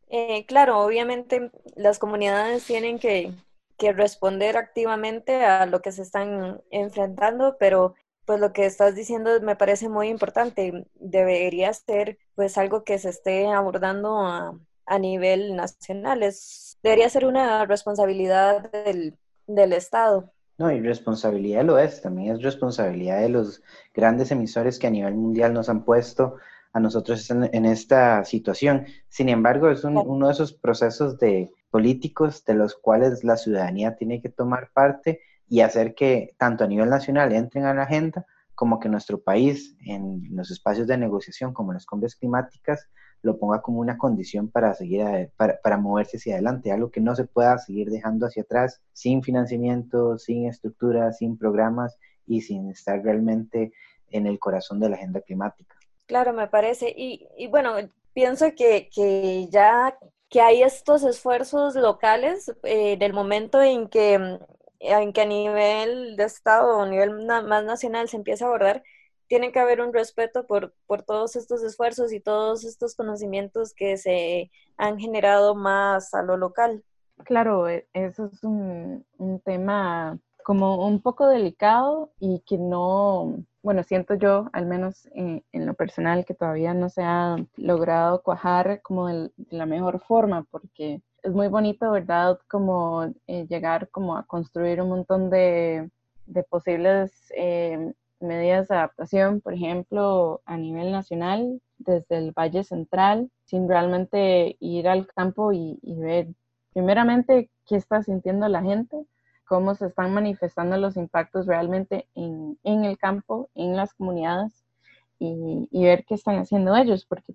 Eh, 0.08 0.44
claro, 0.46 0.80
obviamente 0.80 1.50
las 1.76 1.98
comunidades 1.98 2.64
tienen 2.64 2.98
que, 2.98 3.32
responder 3.78 4.56
activamente 4.56 5.44
a 5.44 5.66
lo 5.66 5.82
que 5.82 5.92
se 5.92 6.00
están 6.00 6.62
enfrentando, 6.70 7.56
pero 7.58 7.94
pues 8.24 8.40
lo 8.40 8.54
que 8.54 8.64
estás 8.64 8.94
diciendo 8.94 9.38
me 9.42 9.56
parece 9.56 9.90
muy 9.90 10.08
importante. 10.08 10.86
Debería 10.94 11.70
ser 11.74 12.16
pues 12.34 12.56
algo 12.56 12.82
que 12.82 12.98
se 12.98 13.10
esté 13.10 13.46
abordando 13.48 14.20
a, 14.20 14.58
nivel 14.98 15.54
nacional. 15.56 16.22
Es, 16.22 16.78
debería 16.82 17.10
ser 17.10 17.26
una 17.26 17.66
responsabilidad 17.66 18.70
del, 18.70 19.18
del 19.46 19.74
Estado. 19.74 20.32
No, 20.56 20.70
y 20.70 20.80
responsabilidad 20.80 21.64
lo 21.64 21.78
es, 21.78 22.00
también 22.00 22.36
es 22.36 22.42
responsabilidad 22.42 23.20
de 23.20 23.28
los 23.28 23.62
grandes 23.92 24.30
emisores 24.30 24.78
que 24.78 24.86
a 24.86 24.90
nivel 24.90 25.14
mundial 25.14 25.52
nos 25.52 25.68
han 25.68 25.84
puesto 25.84 26.36
a 26.74 26.80
nosotros 26.80 27.30
en, 27.30 27.64
esta 27.64 28.24
situación. 28.24 28.86
Sin 29.08 29.28
embargo, 29.28 29.70
es 29.70 29.84
uno 29.84 30.26
de 30.26 30.32
esos 30.32 30.52
procesos 30.52 31.18
de 31.18 31.52
políticos 31.70 32.44
de 32.44 32.54
los 32.54 32.74
cuales 32.74 33.22
la 33.22 33.36
ciudadanía 33.36 33.94
tiene 33.94 34.20
que 34.20 34.28
tomar 34.28 34.70
parte 34.74 35.20
y 35.48 35.60
hacer 35.60 35.94
que 35.94 36.34
tanto 36.36 36.64
a 36.64 36.66
nivel 36.66 36.90
nacional 36.90 37.32
entren 37.32 37.64
a 37.64 37.74
la 37.74 37.84
agenda 37.84 38.26
como 38.56 38.80
que 38.80 38.88
nuestro 38.88 39.22
país 39.22 39.76
en 39.86 40.24
los 40.30 40.50
espacios 40.50 40.88
de 40.88 40.98
negociación 40.98 41.52
como 41.52 41.72
las 41.72 41.86
cumbres 41.86 42.16
climáticas 42.16 42.88
lo 43.22 43.38
ponga 43.38 43.62
como 43.62 43.78
una 43.78 43.96
condición 43.96 44.50
para 44.50 44.74
seguir 44.74 45.30
para, 45.36 45.60
para, 45.62 45.78
moverse 45.78 46.16
hacia 46.16 46.34
adelante, 46.34 46.72
algo 46.72 46.90
que 46.90 47.00
no 47.00 47.14
se 47.14 47.24
pueda 47.24 47.56
seguir 47.58 47.88
dejando 47.88 48.26
hacia 48.26 48.42
atrás 48.42 48.82
sin 48.92 49.22
financiamiento, 49.22 50.18
sin 50.18 50.48
estructura, 50.48 51.12
sin 51.12 51.38
programas 51.38 51.96
y 52.26 52.42
sin 52.42 52.68
estar 52.70 53.00
realmente 53.02 53.72
en 54.10 54.26
el 54.26 54.40
corazón 54.40 54.80
de 54.80 54.88
la 54.88 54.96
agenda 54.96 55.20
climática. 55.20 55.76
Claro, 56.06 56.32
me 56.32 56.48
parece. 56.48 56.92
Y, 56.96 57.26
y 57.36 57.48
bueno, 57.48 57.76
pienso 58.12 58.46
que, 58.54 58.88
ya 59.50 59.98
que 60.28 60.40
hay 60.40 60.62
estos 60.62 61.04
esfuerzos 61.04 61.74
locales, 61.76 62.48
eh, 62.64 62.92
en 62.92 63.02
el 63.02 63.12
momento 63.12 63.62
en 63.62 63.88
que, 63.88 64.38
en 64.80 65.12
que 65.12 65.20
a 65.20 65.26
nivel 65.26 66.16
de 66.16 66.24
Estado 66.24 66.78
o 66.78 66.82
a 66.82 66.88
nivel 66.88 67.26
más 67.26 67.64
nacional 67.64 68.08
se 68.08 68.16
empieza 68.16 68.44
a 68.44 68.48
abordar, 68.48 68.82
tiene 69.28 69.52
que 69.52 69.60
haber 69.60 69.80
un 69.80 69.92
respeto 69.92 70.46
por, 70.46 70.74
por 70.86 71.02
todos 71.02 71.36
estos 71.36 71.62
esfuerzos 71.62 72.12
y 72.12 72.20
todos 72.20 72.64
estos 72.64 72.94
conocimientos 72.94 73.72
que 73.74 73.96
se 73.96 74.50
han 74.76 74.98
generado 74.98 75.54
más 75.54 76.12
a 76.14 76.22
lo 76.22 76.36
local. 76.36 76.84
Claro, 77.24 77.68
e, 77.68 77.86
eso 77.94 78.26
es 78.32 78.44
un, 78.44 79.06
un 79.18 79.40
tema 79.40 80.18
como 80.44 80.86
un 80.86 81.00
poco 81.00 81.26
delicado 81.26 82.12
y 82.20 82.40
que 82.40 82.58
no, 82.58 83.44
bueno, 83.64 83.82
siento 83.82 84.14
yo, 84.14 84.50
al 84.52 84.66
menos 84.66 85.08
en, 85.14 85.42
en, 85.52 85.66
lo 85.66 85.72
personal, 85.74 86.26
que 86.26 86.34
todavía 86.34 86.74
no 86.74 86.90
se 86.90 87.02
ha 87.02 87.36
logrado 87.56 88.22
cuajar 88.22 88.82
como 88.82 89.08
de, 89.08 89.30
la 89.48 89.64
mejor 89.64 90.00
forma, 90.00 90.44
porque 90.50 91.00
es 91.22 91.32
muy 91.32 91.48
bonito, 91.48 91.90
¿verdad? 91.90 92.38
Como 92.46 93.04
eh, 93.26 93.46
llegar 93.48 93.88
como 93.88 94.18
a 94.18 94.26
construir 94.26 94.82
un 94.82 94.90
montón 94.90 95.30
de, 95.30 95.90
de 96.26 96.42
posibles 96.42 97.32
eh, 97.34 97.94
medidas 98.20 98.68
de 98.68 98.74
adaptación, 98.74 99.40
por 99.40 99.54
ejemplo, 99.54 100.42
a 100.44 100.58
nivel 100.58 100.92
nacional, 100.92 101.62
desde 101.78 102.18
el 102.18 102.32
Valle 102.32 102.64
Central, 102.64 103.30
sin 103.46 103.66
realmente 103.66 104.58
ir 104.60 104.88
al 104.88 105.06
campo 105.06 105.52
y, 105.52 105.80
ver 105.82 106.28
primeramente 106.74 107.50
qué 107.66 107.76
está 107.76 108.02
sintiendo 108.02 108.46
la 108.48 108.62
gente, 108.62 109.06
cómo 109.44 109.74
se 109.74 109.86
están 109.86 110.12
manifestando 110.14 110.76
los 110.76 110.96
impactos 110.96 111.46
realmente 111.46 112.08
en, 112.14 112.58
el 112.64 112.98
campo, 112.98 113.50
en 113.54 113.76
las 113.76 113.94
comunidades 113.94 114.64
y, 115.18 115.68
ver 115.72 116.04
qué 116.04 116.14
están 116.14 116.38
haciendo 116.38 116.76
ellos, 116.76 117.06
porque 117.06 117.34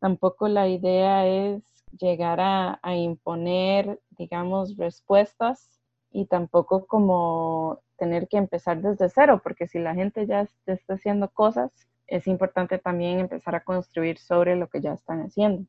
tampoco 0.00 0.48
la 0.48 0.68
idea 0.68 1.26
es 1.26 1.62
llegar 1.98 2.40
a, 2.40 2.78
a 2.82 2.96
imponer, 2.96 4.00
digamos, 4.10 4.76
respuestas 4.76 5.80
y 6.10 6.26
tampoco 6.26 6.86
como 6.86 7.80
tener 7.96 8.28
que 8.28 8.36
empezar 8.36 8.80
desde 8.80 9.08
cero, 9.08 9.40
porque 9.42 9.66
si 9.68 9.78
la 9.78 9.94
gente 9.94 10.26
ya 10.26 10.48
está 10.66 10.94
haciendo 10.94 11.28
cosas, 11.30 11.70
es 12.06 12.26
importante 12.26 12.78
también 12.78 13.20
empezar 13.20 13.54
a 13.54 13.64
construir 13.64 14.18
sobre 14.18 14.56
lo 14.56 14.68
que 14.68 14.80
ya 14.80 14.92
están 14.92 15.22
haciendo. 15.22 15.66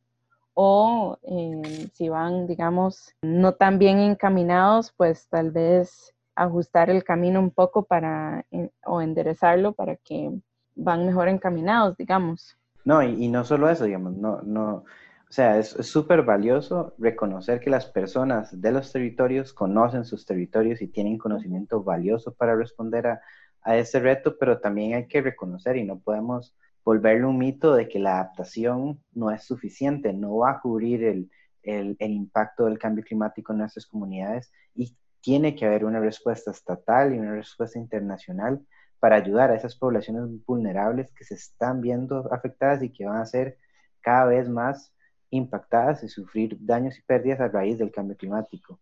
O 0.56 1.18
eh, 1.24 1.90
si 1.94 2.10
van, 2.10 2.48
digamos, 2.48 3.14
no 3.22 3.54
tan 3.54 3.78
bien 3.78 4.00
encaminados, 4.00 4.94
pues 4.96 5.28
tal 5.28 5.52
vez 5.52 6.16
ajustar 6.36 6.90
el 6.90 7.04
camino 7.04 7.40
un 7.40 7.52
poco 7.52 7.84
para, 7.84 8.46
o 8.86 9.02
enderezarlo 9.02 9.74
para 9.74 9.96
que 9.98 10.32
van 10.76 11.06
mejor 11.06 11.28
encaminados, 11.28 11.96
digamos. 11.98 12.58
No, 12.84 13.02
y, 13.02 13.28
no 13.30 13.44
solo 13.44 13.70
eso, 13.70 13.86
digamos, 13.86 14.16
no, 14.16 14.42
no, 14.44 14.76
o 14.76 15.32
sea, 15.32 15.58
es 15.58 15.70
súper 15.70 16.22
valioso 16.22 16.94
reconocer 17.00 17.60
que 17.60 17.70
las 17.70 17.88
personas 17.88 18.62
de 18.62 18.72
los 18.72 18.92
territorios 18.92 19.54
conocen 19.54 20.06
sus 20.06 20.26
territorios 20.26 20.82
y 20.82 20.88
tienen 20.88 21.18
conocimiento 21.18 21.84
valioso 21.84 22.34
para 22.34 22.56
responder 22.56 23.08
a, 23.08 23.22
a 23.64 23.76
ese 23.76 24.00
reto, 24.00 24.38
pero 24.38 24.60
también 24.60 24.94
hay 24.94 25.08
que 25.08 25.22
reconocer 25.22 25.78
y 25.78 25.84
no 25.84 26.00
podemos 26.00 26.54
volverle 26.86 27.26
un 27.26 27.38
mito 27.38 27.74
de 27.74 27.90
que 27.90 28.00
la 28.00 28.20
adaptación 28.20 29.04
no 29.14 29.32
es 29.32 29.44
suficiente, 29.44 30.14
no 30.14 30.38
va 30.38 30.52
a 30.52 30.62
cubrir 30.62 31.04
el, 31.04 31.30
el, 31.64 31.98
impacto 32.00 32.66
del 32.66 32.78
cambio 32.78 33.04
climático 33.04 33.52
en 33.52 33.60
nuestras 33.60 33.88
comunidades 33.88 34.52
y 34.76 34.96
tiene 35.20 35.56
que 35.56 35.66
haber 35.66 35.84
una 35.84 36.00
respuesta 36.00 36.52
estatal 36.52 37.14
y 37.14 37.18
una 37.18 37.34
respuesta 37.34 37.80
internacional 37.80 38.64
para 39.00 39.16
ayudar 39.16 39.50
a 39.50 39.56
esas 39.56 39.76
poblaciones 39.76 40.24
vulnerables 40.46 41.12
que 41.14 41.26
se 41.26 41.34
están 41.34 41.82
viendo 41.82 42.32
afectadas 42.32 42.84
y 42.84 42.92
que 42.92 43.06
van 43.06 43.18
a 43.18 43.26
ser 43.26 43.58
cada 44.02 44.26
vez 44.26 44.48
más 44.48 44.94
impactadas 45.32 46.04
y 46.04 46.10
sufrir 46.10 46.56
daños 46.60 46.98
y 47.00 47.02
pérdidas 47.02 47.40
a 47.40 47.48
raíz 47.48 47.80
del 47.80 47.92
cambio 47.92 48.16
climático. 48.16 48.80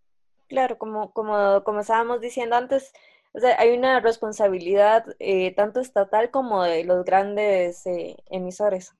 Claro, 0.49 0.77
como, 0.77 1.13
como, 1.13 1.63
como 1.63 1.79
estábamos 1.79 2.19
diciendo 2.19 2.57
antes, 2.57 2.93
hay 3.57 3.75
una 3.75 3.99
responsabilidad 3.99 5.05
eh, 5.19 5.53
tanto 5.55 5.79
estatal 5.79 6.31
como 6.31 6.63
de 6.63 6.83
los 6.83 7.03
grandes 7.05 7.85
eh, 7.85 8.17
emisores. 8.29 8.93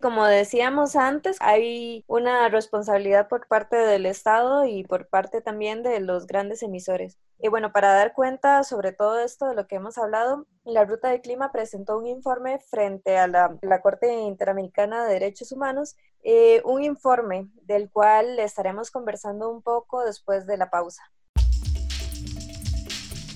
Como 0.00 0.24
decíamos 0.26 0.94
antes, 0.94 1.38
hay 1.40 2.04
una 2.06 2.48
responsabilidad 2.48 3.26
por 3.26 3.48
parte 3.48 3.74
del 3.76 4.06
Estado 4.06 4.64
y 4.64 4.84
por 4.84 5.08
parte 5.08 5.40
también 5.40 5.82
de 5.82 5.98
los 5.98 6.28
grandes 6.28 6.62
emisores. 6.62 7.18
Y 7.40 7.48
bueno, 7.48 7.72
para 7.72 7.92
dar 7.94 8.12
cuenta 8.14 8.62
sobre 8.62 8.92
todo 8.92 9.18
esto 9.18 9.48
de 9.48 9.56
lo 9.56 9.66
que 9.66 9.74
hemos 9.74 9.98
hablado, 9.98 10.46
la 10.64 10.84
Ruta 10.84 11.08
de 11.08 11.20
Clima 11.20 11.50
presentó 11.50 11.98
un 11.98 12.06
informe 12.06 12.60
frente 12.60 13.18
a 13.18 13.26
la, 13.26 13.58
Corte 13.82 14.12
Interamericana 14.12 15.04
de 15.04 15.14
Derechos 15.14 15.50
Humanos, 15.50 15.96
eh, 16.22 16.62
un 16.64 16.84
informe 16.84 17.48
del 17.62 17.90
cual 17.90 18.38
estaremos 18.38 18.92
conversando 18.92 19.50
un 19.50 19.62
poco 19.62 20.04
después 20.04 20.46
de 20.46 20.58
la 20.58 20.70
pausa. 20.70 21.10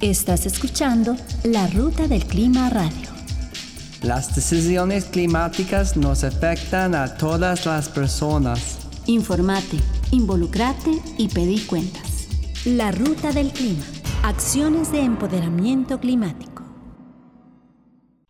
Estás 0.03 0.47
escuchando 0.47 1.15
La 1.45 1.69
Ruta 1.69 2.09
del 2.09 2.27
Clima 2.27 2.69
Radio. 2.71 3.09
Las 4.03 4.35
decisiones 4.35 5.05
climáticas 5.05 5.97
nos 5.97 6.25
afectan 6.25 6.97
a 6.97 7.17
todas 7.17 7.67
las 7.67 7.89
personas. 7.89 8.81
Informate, 9.07 9.77
involucrate 10.11 10.91
y 11.19 11.29
pedí 11.29 11.65
cuentas. 11.67 12.27
La 12.65 12.91
Ruta 12.91 13.31
del 13.31 13.53
Clima. 13.53 13.85
Acciones 14.25 14.91
de 14.91 15.03
empoderamiento 15.03 16.01
climático. 16.01 16.65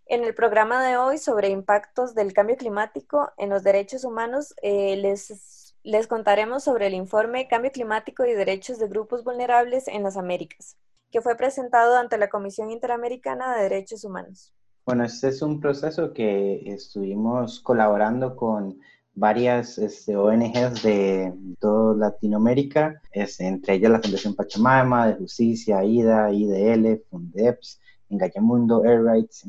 En 0.05 0.25
el 0.25 0.35
programa 0.35 0.87
de 0.87 0.99
hoy 0.99 1.17
sobre 1.17 1.49
impactos 1.49 2.15
del 2.15 2.35
cambio 2.35 2.59
climático 2.59 3.33
en 3.39 3.49
los 3.49 3.63
derechos 3.63 4.05
humanos, 4.05 4.55
eh, 4.61 4.97
les, 4.97 5.75
les 5.85 6.07
contaremos 6.07 6.65
sobre 6.65 6.89
el 6.89 6.93
informe 6.93 7.49
Cambio 7.49 7.73
Climático 7.73 8.27
y 8.27 8.35
Derechos 8.35 8.79
de 8.79 8.89
Grupos 8.89 9.25
Vulnerables 9.25 9.89
en 9.89 10.03
las 10.03 10.19
Américas, 10.19 10.77
que 11.13 11.21
fue 11.21 11.37
presentado 11.37 11.97
ante 11.97 12.17
la 12.17 12.29
Comisión 12.29 12.71
Interamericana 12.71 13.55
de 13.55 13.65
Derechos 13.65 14.03
Humanos. 14.05 14.53
Bueno, 14.87 15.05
este 15.05 15.29
es 15.29 15.43
un 15.43 15.61
proceso 15.61 16.13
que 16.13 16.63
estuvimos 16.65 17.61
colaborando 17.61 18.35
con 18.35 18.81
varias 19.15 19.77
este, 19.77 20.17
ONGs 20.17 20.83
de 20.83 21.33
toda 21.61 21.95
Latinoamérica, 22.09 23.01
este, 23.13 23.47
entre 23.47 23.75
ellas 23.75 23.93
la 23.93 24.01
Fundación 24.01 24.35
Pachamama, 24.35 25.07
de 25.09 25.15
Justicia, 25.15 25.79
AIDA, 25.79 26.33
IDL, 26.33 27.05
Fundeps, 27.11 27.79
Engallamundo, 28.09 28.85
Air 28.85 29.05
Rights 29.05 29.47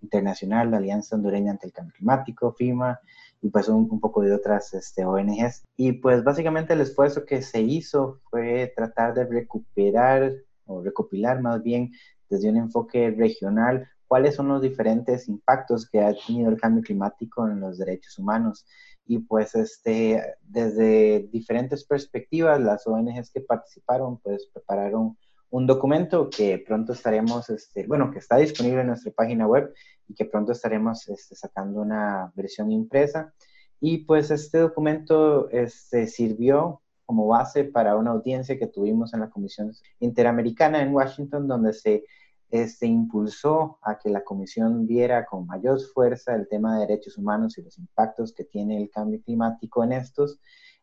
Internacional, 0.00 0.70
la 0.70 0.76
Alianza 0.76 1.16
Hondureña 1.16 1.50
ante 1.50 1.66
el 1.66 1.72
Cambio 1.72 1.94
Climático, 1.96 2.52
FIMA, 2.52 3.00
y 3.42 3.50
pues 3.50 3.68
un, 3.68 3.88
un 3.90 4.00
poco 4.00 4.22
de 4.22 4.32
otras 4.32 4.72
este, 4.72 5.04
ONGs. 5.04 5.64
Y 5.76 5.92
pues 5.92 6.22
básicamente 6.22 6.72
el 6.72 6.80
esfuerzo 6.80 7.24
que 7.26 7.42
se 7.42 7.60
hizo 7.60 8.20
fue 8.30 8.72
tratar 8.74 9.12
de 9.12 9.24
recuperar 9.24 10.32
o 10.66 10.82
recopilar 10.82 11.40
más 11.40 11.62
bien 11.62 11.92
desde 12.28 12.50
un 12.50 12.56
enfoque 12.56 13.10
regional 13.10 13.88
cuáles 14.06 14.36
son 14.36 14.48
los 14.48 14.62
diferentes 14.62 15.28
impactos 15.28 15.88
que 15.88 16.00
ha 16.00 16.14
tenido 16.14 16.50
el 16.50 16.60
cambio 16.60 16.82
climático 16.82 17.48
en 17.48 17.60
los 17.60 17.78
derechos 17.78 18.18
humanos. 18.18 18.64
Y 19.06 19.18
pues 19.18 19.54
este, 19.54 20.22
desde 20.42 21.28
diferentes 21.32 21.84
perspectivas, 21.84 22.60
las 22.60 22.86
ONGs 22.86 23.30
que 23.30 23.40
participaron, 23.40 24.18
pues 24.18 24.46
prepararon 24.52 25.18
un 25.50 25.66
documento 25.66 26.30
que 26.30 26.58
pronto 26.58 26.92
estaremos, 26.92 27.50
este, 27.50 27.86
bueno, 27.86 28.10
que 28.10 28.18
está 28.18 28.36
disponible 28.36 28.82
en 28.82 28.88
nuestra 28.88 29.12
página 29.12 29.46
web 29.46 29.74
y 30.08 30.14
que 30.14 30.24
pronto 30.24 30.52
estaremos 30.52 31.08
este, 31.08 31.34
sacando 31.34 31.80
una 31.80 32.32
versión 32.34 32.70
impresa. 32.70 33.34
Y 33.80 34.04
pues 34.04 34.30
este 34.30 34.58
documento 34.58 35.50
este, 35.50 36.06
sirvió 36.06 36.82
como 37.04 37.26
base 37.26 37.64
para 37.64 37.96
una 37.96 38.12
audiencia 38.12 38.58
que 38.58 38.66
tuvimos 38.66 39.14
en 39.14 39.20
la 39.20 39.30
Comisión 39.30 39.72
Interamericana 40.00 40.82
en 40.82 40.94
Washington, 40.94 41.46
donde 41.48 41.72
se 41.72 42.04
este, 42.50 42.86
impulsó 42.86 43.78
a 43.82 43.98
que 43.98 44.10
la 44.10 44.22
Comisión 44.22 44.86
viera 44.86 45.26
con 45.26 45.46
mayor 45.46 45.80
fuerza 45.80 46.34
el 46.34 46.48
tema 46.48 46.74
de 46.74 46.86
derechos 46.86 47.18
humanos 47.18 47.58
y 47.58 47.62
los 47.62 47.78
impactos 47.78 48.32
que 48.32 48.44
tiene 48.44 48.80
el 48.80 48.90
cambio 48.90 49.20
climático 49.22 49.82
en 49.84 49.92
estos 49.92 50.38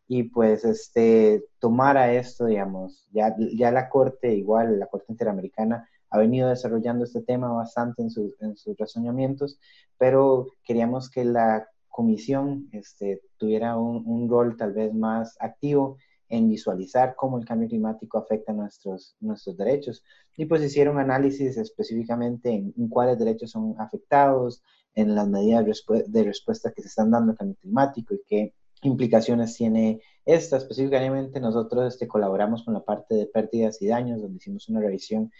y 0.08 0.24
pues 0.24 0.64
este, 0.64 1.46
tomara 1.58 2.12
esto, 2.12 2.46
digamos, 2.46 3.08
ya, 3.12 3.34
ya 3.54 3.70
la 3.70 3.88
Corte, 3.88 4.34
igual 4.34 4.78
la 4.78 4.86
Corte 4.86 5.06
Interamericana, 5.08 5.88
ha 6.10 6.18
venido 6.18 6.50
desarrollando 6.50 7.04
este 7.04 7.22
tema 7.22 7.50
bastante 7.50 8.02
en, 8.02 8.10
en 8.40 8.56
sus 8.56 8.76
razonamientos, 8.76 9.58
pero 9.96 10.48
queríamos 10.64 11.10
que 11.10 11.24
la 11.24 11.66
comisión 11.88 12.68
este, 12.72 13.22
tuviera 13.38 13.76
un, 13.78 14.02
un, 14.06 14.28
rol 14.28 14.56
tal 14.58 14.74
vez 14.74 14.92
más 14.92 15.36
activo 15.40 15.96
en 16.32 16.48
visualizar 16.48 17.14
cómo 17.14 17.38
el 17.38 17.44
cambio 17.44 17.68
climático 17.68 18.16
afecta 18.16 18.54
nuestros, 18.54 19.14
nuestros 19.20 19.54
derechos. 19.54 20.02
Y 20.34 20.46
pues 20.46 20.62
hicieron 20.62 20.98
análisis 20.98 21.58
específicamente 21.58 22.50
en, 22.50 22.88
cuáles 22.88 23.18
derechos 23.18 23.50
son 23.50 23.74
afectados, 23.78 24.62
en 24.94 25.14
las 25.14 25.28
medidas 25.28 25.84
de 26.06 26.24
respuesta 26.24 26.72
que 26.72 26.80
se 26.80 26.88
están 26.88 27.10
dando 27.10 27.32
al 27.32 27.38
cambio 27.38 27.56
climático 27.60 28.14
y 28.14 28.22
qué 28.26 28.54
implicaciones 28.80 29.54
tiene 29.54 30.00
esta. 30.24 30.56
Específicamente 30.56 31.38
nosotros 31.38 31.92
este, 31.92 32.08
colaboramos 32.08 32.62
con 32.62 32.72
la 32.72 32.80
parte 32.80 33.14
de 33.14 33.26
pérdidas 33.26 33.82
y 33.82 33.88
daños, 33.88 34.22
donde 34.22 34.38
hicimos 34.38 34.70
una 34.70 34.80
revisión 34.80 35.30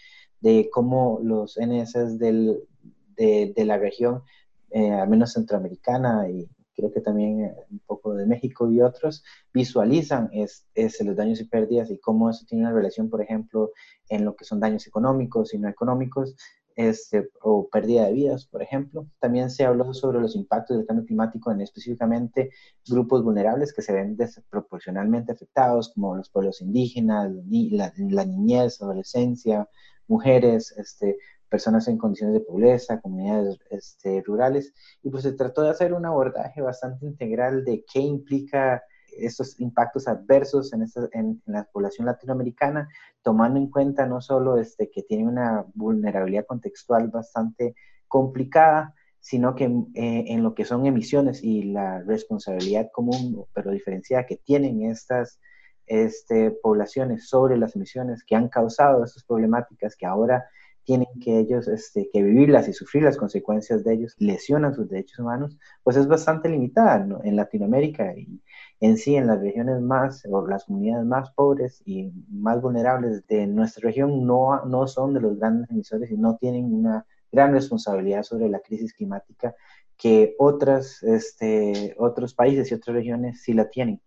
de 0.41 0.69
cómo 0.71 1.19
los 1.23 1.57
NS 1.57 2.19
del, 2.19 2.67
de, 3.15 3.65
la 3.65 3.79
región, 3.79 4.21
eh, 4.69 4.91
al 4.91 5.09
menos 5.09 5.33
centroamericana 5.33 6.29
y 6.29 6.47
creo 6.75 6.91
que 6.91 7.01
también 7.01 7.45
eh, 7.45 7.55
un 7.71 7.79
poco 7.79 8.13
de 8.13 8.25
México 8.25 8.69
y 8.71 8.81
otros, 8.81 9.23
visualizan 9.53 10.29
es, 10.31 10.65
los 11.01 11.15
daños 11.15 11.39
y 11.41 11.45
pérdidas 11.45 11.89
y 11.91 11.99
cómo 11.99 12.29
eso 12.29 12.45
tiene 12.47 12.65
una 12.65 12.73
relación, 12.73 13.09
por 13.09 13.21
ejemplo, 13.21 13.71
en 14.09 14.25
lo 14.25 14.35
que 14.35 14.45
son 14.45 14.59
daños 14.59 14.87
económicos 14.87 15.53
y 15.53 15.59
no 15.59 15.69
económicos, 15.69 16.35
este, 16.75 17.29
o 17.41 17.69
pérdida 17.69 18.05
de 18.05 18.13
vidas, 18.13 18.47
por 18.47 18.63
ejemplo. 18.63 19.07
También 19.19 19.51
se 19.51 19.63
habló 19.63 19.93
sobre 19.93 20.19
los 20.19 20.35
impactos 20.35 20.77
del 20.77 20.87
cambio 20.87 21.05
climático 21.05 21.51
en 21.51 21.61
específicamente 21.61 22.49
grupos 22.87 23.23
vulnerables 23.23 23.73
que 23.73 23.83
se 23.83 23.93
ven 23.93 24.15
desproporcionalmente 24.15 25.31
afectados, 25.31 25.93
como 25.93 26.15
los 26.15 26.29
pueblos 26.29 26.61
indígenas, 26.61 27.31
la, 27.71 27.93
la 27.97 28.25
niñez, 28.25 28.81
adolescencia, 28.81 29.69
mujeres, 30.07 30.73
este, 30.77 31.17
personas 31.53 31.87
en 31.87 31.99
condiciones 31.99 32.33
de 32.33 32.39
pobreza, 32.39 32.99
comunidades 32.99 33.59
este, 33.69 34.23
rurales, 34.25 34.73
y 35.03 35.11
pues 35.11 35.21
se 35.21 35.33
trató 35.33 35.61
de 35.61 35.69
hacer 35.69 35.93
un 35.93 36.03
abordaje 36.03 36.61
bastante 36.61 37.05
integral 37.05 37.63
de 37.63 37.85
qué 37.93 37.99
implica 37.99 38.81
estos 39.15 39.59
impactos 39.59 40.07
adversos 40.07 40.73
en, 40.73 40.81
esta, 40.81 41.07
en, 41.11 41.43
la 41.45 41.65
población 41.65 42.07
latinoamericana, 42.07 42.89
tomando 43.21 43.59
en 43.59 43.69
cuenta 43.69 44.07
no 44.07 44.19
solo 44.19 44.57
este, 44.57 44.89
que 44.89 45.03
tiene 45.03 45.27
una 45.27 45.63
vulnerabilidad 45.75 46.47
contextual 46.47 47.09
bastante 47.09 47.75
complicada, 48.07 48.95
sino 49.19 49.53
que 49.53 49.65
eh, 49.65 50.23
en 50.29 50.41
lo 50.41 50.55
que 50.55 50.65
son 50.65 50.87
emisiones 50.87 51.43
y 51.43 51.65
la 51.65 52.01
responsabilidad 52.01 52.89
común, 52.91 53.45
pero 53.53 53.69
diferenciada 53.69 54.25
que 54.25 54.37
tienen 54.37 54.89
estas 54.89 55.39
este, 55.85 56.49
poblaciones 56.49 57.29
sobre 57.29 57.57
las 57.57 57.75
emisiones 57.75 58.23
que 58.23 58.35
han 58.35 58.49
causado 58.49 59.03
estas 59.03 59.23
problemáticas 59.23 59.95
que 59.95 60.07
ahora 60.07 60.45
tienen 60.83 61.07
que 61.21 61.39
ellos 61.39 61.67
este, 61.67 62.09
que 62.11 62.21
vivirlas 62.21 62.67
y 62.67 62.73
sufrir 62.73 63.03
las 63.03 63.17
consecuencias 63.17 63.83
de 63.83 63.93
ellos, 63.93 64.15
lesionan 64.19 64.73
sus 64.73 64.89
derechos 64.89 65.19
humanos, 65.19 65.57
pues 65.83 65.97
es 65.97 66.07
bastante 66.07 66.49
limitada 66.49 67.05
en 67.23 67.35
Latinoamérica 67.35 68.13
y 68.15 68.41
en 68.79 68.97
sí 68.97 69.15
en 69.15 69.27
las 69.27 69.39
regiones 69.39 69.81
más 69.81 70.23
o 70.29 70.45
las 70.47 70.65
comunidades 70.65 71.05
más 71.05 71.31
pobres 71.31 71.81
y 71.85 72.11
más 72.29 72.61
vulnerables 72.61 73.25
de 73.27 73.47
nuestra 73.47 73.87
región 73.87 74.25
no, 74.25 74.65
no 74.65 74.87
son 74.87 75.13
de 75.13 75.21
los 75.21 75.37
grandes 75.37 75.69
emisores 75.69 76.11
y 76.11 76.17
no 76.17 76.37
tienen 76.37 76.73
una 76.73 77.05
gran 77.31 77.53
responsabilidad 77.53 78.23
sobre 78.23 78.49
la 78.49 78.59
crisis 78.59 78.93
climática 78.93 79.55
que 79.97 80.35
otras, 80.37 81.01
este, 81.03 81.95
otros 81.97 82.33
países 82.33 82.71
y 82.71 82.75
otras 82.75 82.95
regiones 82.95 83.41
sí 83.41 83.53
la 83.53 83.69
tienen. 83.69 84.01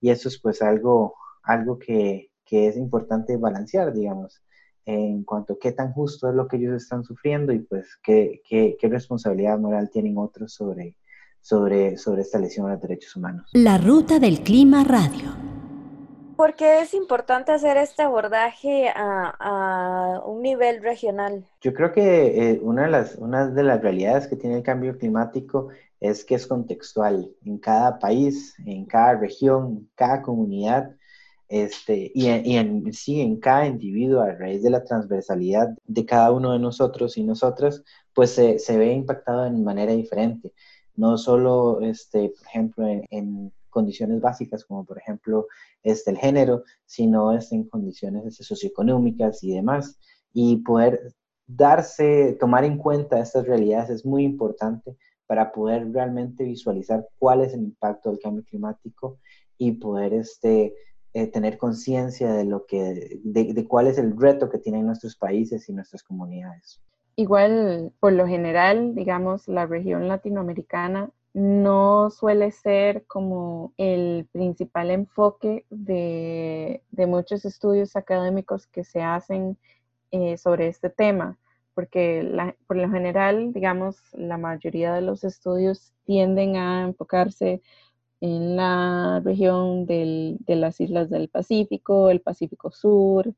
Y 0.00 0.10
eso 0.10 0.28
es 0.28 0.38
pues 0.40 0.62
algo, 0.62 1.14
algo 1.42 1.78
que, 1.78 2.30
que 2.44 2.68
es 2.68 2.76
importante 2.76 3.36
balancear, 3.36 3.92
digamos 3.92 4.42
en 4.88 5.22
cuanto 5.22 5.52
a 5.52 5.58
qué 5.60 5.72
tan 5.72 5.92
justo 5.92 6.30
es 6.30 6.34
lo 6.34 6.48
que 6.48 6.56
ellos 6.56 6.82
están 6.82 7.04
sufriendo 7.04 7.52
y 7.52 7.58
pues 7.58 7.98
qué, 8.02 8.40
qué, 8.48 8.76
qué 8.80 8.88
responsabilidad 8.88 9.58
moral 9.58 9.90
tienen 9.90 10.16
otros 10.16 10.54
sobre, 10.54 10.96
sobre, 11.42 11.98
sobre 11.98 12.22
esta 12.22 12.38
lesión 12.38 12.66
a 12.66 12.72
los 12.72 12.80
derechos 12.80 13.14
humanos. 13.14 13.50
La 13.52 13.76
Ruta 13.76 14.18
del 14.18 14.40
Clima 14.40 14.84
Radio. 14.84 15.28
¿Por 16.36 16.54
qué 16.54 16.80
es 16.80 16.94
importante 16.94 17.52
hacer 17.52 17.76
este 17.76 18.02
abordaje 18.02 18.88
a, 18.88 19.34
a 19.38 20.20
un 20.24 20.40
nivel 20.40 20.80
regional? 20.82 21.44
Yo 21.60 21.74
creo 21.74 21.92
que 21.92 22.52
eh, 22.52 22.60
una, 22.62 22.84
de 22.84 22.90
las, 22.90 23.16
una 23.16 23.46
de 23.46 23.62
las 23.62 23.82
realidades 23.82 24.26
que 24.26 24.36
tiene 24.36 24.56
el 24.56 24.62
cambio 24.62 24.96
climático 24.96 25.68
es 26.00 26.24
que 26.24 26.36
es 26.36 26.46
contextual. 26.46 27.30
En 27.44 27.58
cada 27.58 27.98
país, 27.98 28.54
en 28.64 28.86
cada 28.86 29.16
región, 29.16 29.90
cada 29.96 30.22
comunidad 30.22 30.92
este, 31.48 32.12
y, 32.14 32.26
en, 32.26 32.92
sí 32.92 33.20
en 33.20 33.38
cada 33.40 33.66
individuo 33.66 34.20
a 34.20 34.32
raíz 34.32 34.62
de 34.62 34.70
la 34.70 34.84
transversalidad 34.84 35.68
de 35.86 36.04
cada 36.04 36.30
uno 36.30 36.52
de 36.52 36.58
nosotros 36.58 37.16
y 37.16 37.24
nosotras, 37.24 37.82
pues 38.12 38.30
se, 38.32 38.58
se 38.58 38.76
ve 38.76 38.92
impactado 38.92 39.44
de 39.44 39.50
manera 39.50 39.92
diferente. 39.92 40.52
No 40.94 41.16
solo, 41.16 41.80
este, 41.80 42.30
por 42.36 42.46
ejemplo, 42.46 42.86
en, 43.10 43.52
condiciones 43.70 44.20
básicas 44.20 44.64
como 44.64 44.84
por 44.84 44.98
ejemplo 44.98 45.46
este, 45.82 46.10
el 46.10 46.16
género, 46.16 46.64
sino 46.86 47.32
este, 47.32 47.54
en 47.54 47.68
condiciones 47.68 48.24
este, 48.26 48.42
socioeconómicas 48.42 49.42
y 49.44 49.54
demás. 49.54 49.98
Y 50.32 50.56
poder 50.56 51.14
darse, 51.46 52.36
tomar 52.40 52.64
en 52.64 52.78
cuenta 52.78 53.20
estas 53.20 53.46
realidades 53.46 53.90
es 53.90 54.04
muy 54.04 54.24
importante 54.24 54.96
para 55.26 55.52
poder 55.52 55.92
realmente 55.92 56.44
visualizar 56.44 57.06
cuál 57.18 57.42
es 57.42 57.54
el 57.54 57.60
impacto 57.60 58.10
del 58.10 58.18
cambio 58.18 58.44
climático 58.44 59.18
y 59.58 59.72
poder 59.72 60.14
este, 60.14 60.74
eh, 61.14 61.26
tener 61.26 61.56
conciencia 61.56 62.32
de 62.32 62.44
lo 62.44 62.66
que, 62.66 63.18
de, 63.24 63.66
cuál 63.66 63.86
es 63.86 63.98
el 63.98 64.14
reto 64.14 64.50
que 64.50 64.58
tienen 64.58 64.86
nuestros 64.86 65.16
países 65.16 65.68
y 65.68 65.72
nuestras 65.72 66.02
comunidades. 66.02 66.80
Igual, 67.16 67.92
por 67.98 68.12
lo 68.12 68.26
general, 68.26 68.94
digamos, 68.94 69.48
la 69.48 69.66
región 69.66 70.06
latinoamericana 70.06 71.10
no 71.32 72.10
suele 72.10 72.50
ser 72.50 73.06
como 73.06 73.72
el 73.78 74.28
principal 74.32 74.90
enfoque 74.90 75.64
de, 75.70 76.82
muchos 76.90 77.44
estudios 77.44 77.96
académicos 77.96 78.66
que 78.66 78.84
se 78.84 79.02
hacen 79.02 79.56
eh, 80.10 80.36
sobre 80.36 80.68
este 80.68 80.90
tema, 80.90 81.38
porque 81.74 82.54
por 82.66 82.76
lo 82.76 82.90
general, 82.90 83.52
digamos, 83.52 83.96
la 84.12 84.36
mayoría 84.36 84.92
de 84.92 85.00
los 85.00 85.24
estudios 85.24 85.92
tienden 86.04 86.56
a 86.56 86.82
enfocarse 86.82 87.62
en 88.20 88.56
la 88.56 89.20
región 89.24 89.86
de 89.86 90.38
las 90.46 90.80
islas 90.80 91.10
del 91.10 91.28
Pacífico, 91.28 92.10
el 92.10 92.20
Pacífico 92.20 92.70
Sur, 92.70 93.32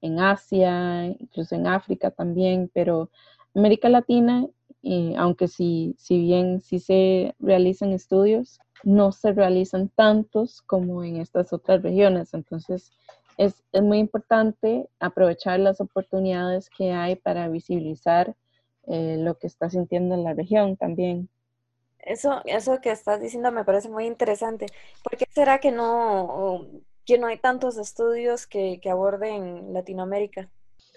en 0.00 0.20
Asia, 0.20 1.06
incluso 1.06 1.54
en 1.54 1.66
África 1.66 2.10
también, 2.10 2.70
pero 2.72 3.10
América 3.54 3.88
Latina, 3.88 4.46
eh, 4.82 5.14
aunque 5.16 5.48
sí, 5.48 5.94
si 5.98 6.20
bien 6.20 6.60
sí 6.62 6.78
se 6.78 7.34
realizan 7.40 7.92
estudios, 7.92 8.60
no 8.84 9.12
se 9.12 9.32
realizan 9.32 9.88
tantos 9.88 10.62
como 10.62 11.02
en 11.02 11.16
estas 11.16 11.52
otras 11.52 11.82
regiones. 11.82 12.32
Entonces, 12.34 12.92
es, 13.36 13.64
muy 13.82 13.98
importante 13.98 14.88
aprovechar 15.00 15.60
las 15.60 15.80
oportunidades 15.80 16.70
que 16.70 16.92
hay 16.92 17.16
para 17.16 17.48
visibilizar 17.48 18.36
eh, 18.86 19.16
lo 19.18 19.38
que 19.38 19.46
está 19.46 19.70
sintiendo 19.70 20.14
en 20.14 20.24
la 20.24 20.34
región 20.34 20.76
también. 20.76 21.28
Eso, 22.08 22.40
eso 22.46 22.80
que 22.80 22.90
estás 22.90 23.20
diciendo 23.20 23.52
me 23.52 23.64
parece 23.64 23.90
muy 23.90 24.06
interesante. 24.06 24.66
¿Por 25.04 25.18
qué 25.18 25.26
será 25.30 25.58
que 25.58 25.70
no, 25.70 26.66
que 27.04 27.18
no 27.18 27.26
hay 27.26 27.38
tantos 27.38 27.76
estudios 27.76 28.46
que, 28.46 28.80
que 28.82 28.90
aborden 28.90 29.72
Latinoamérica? 29.74 30.48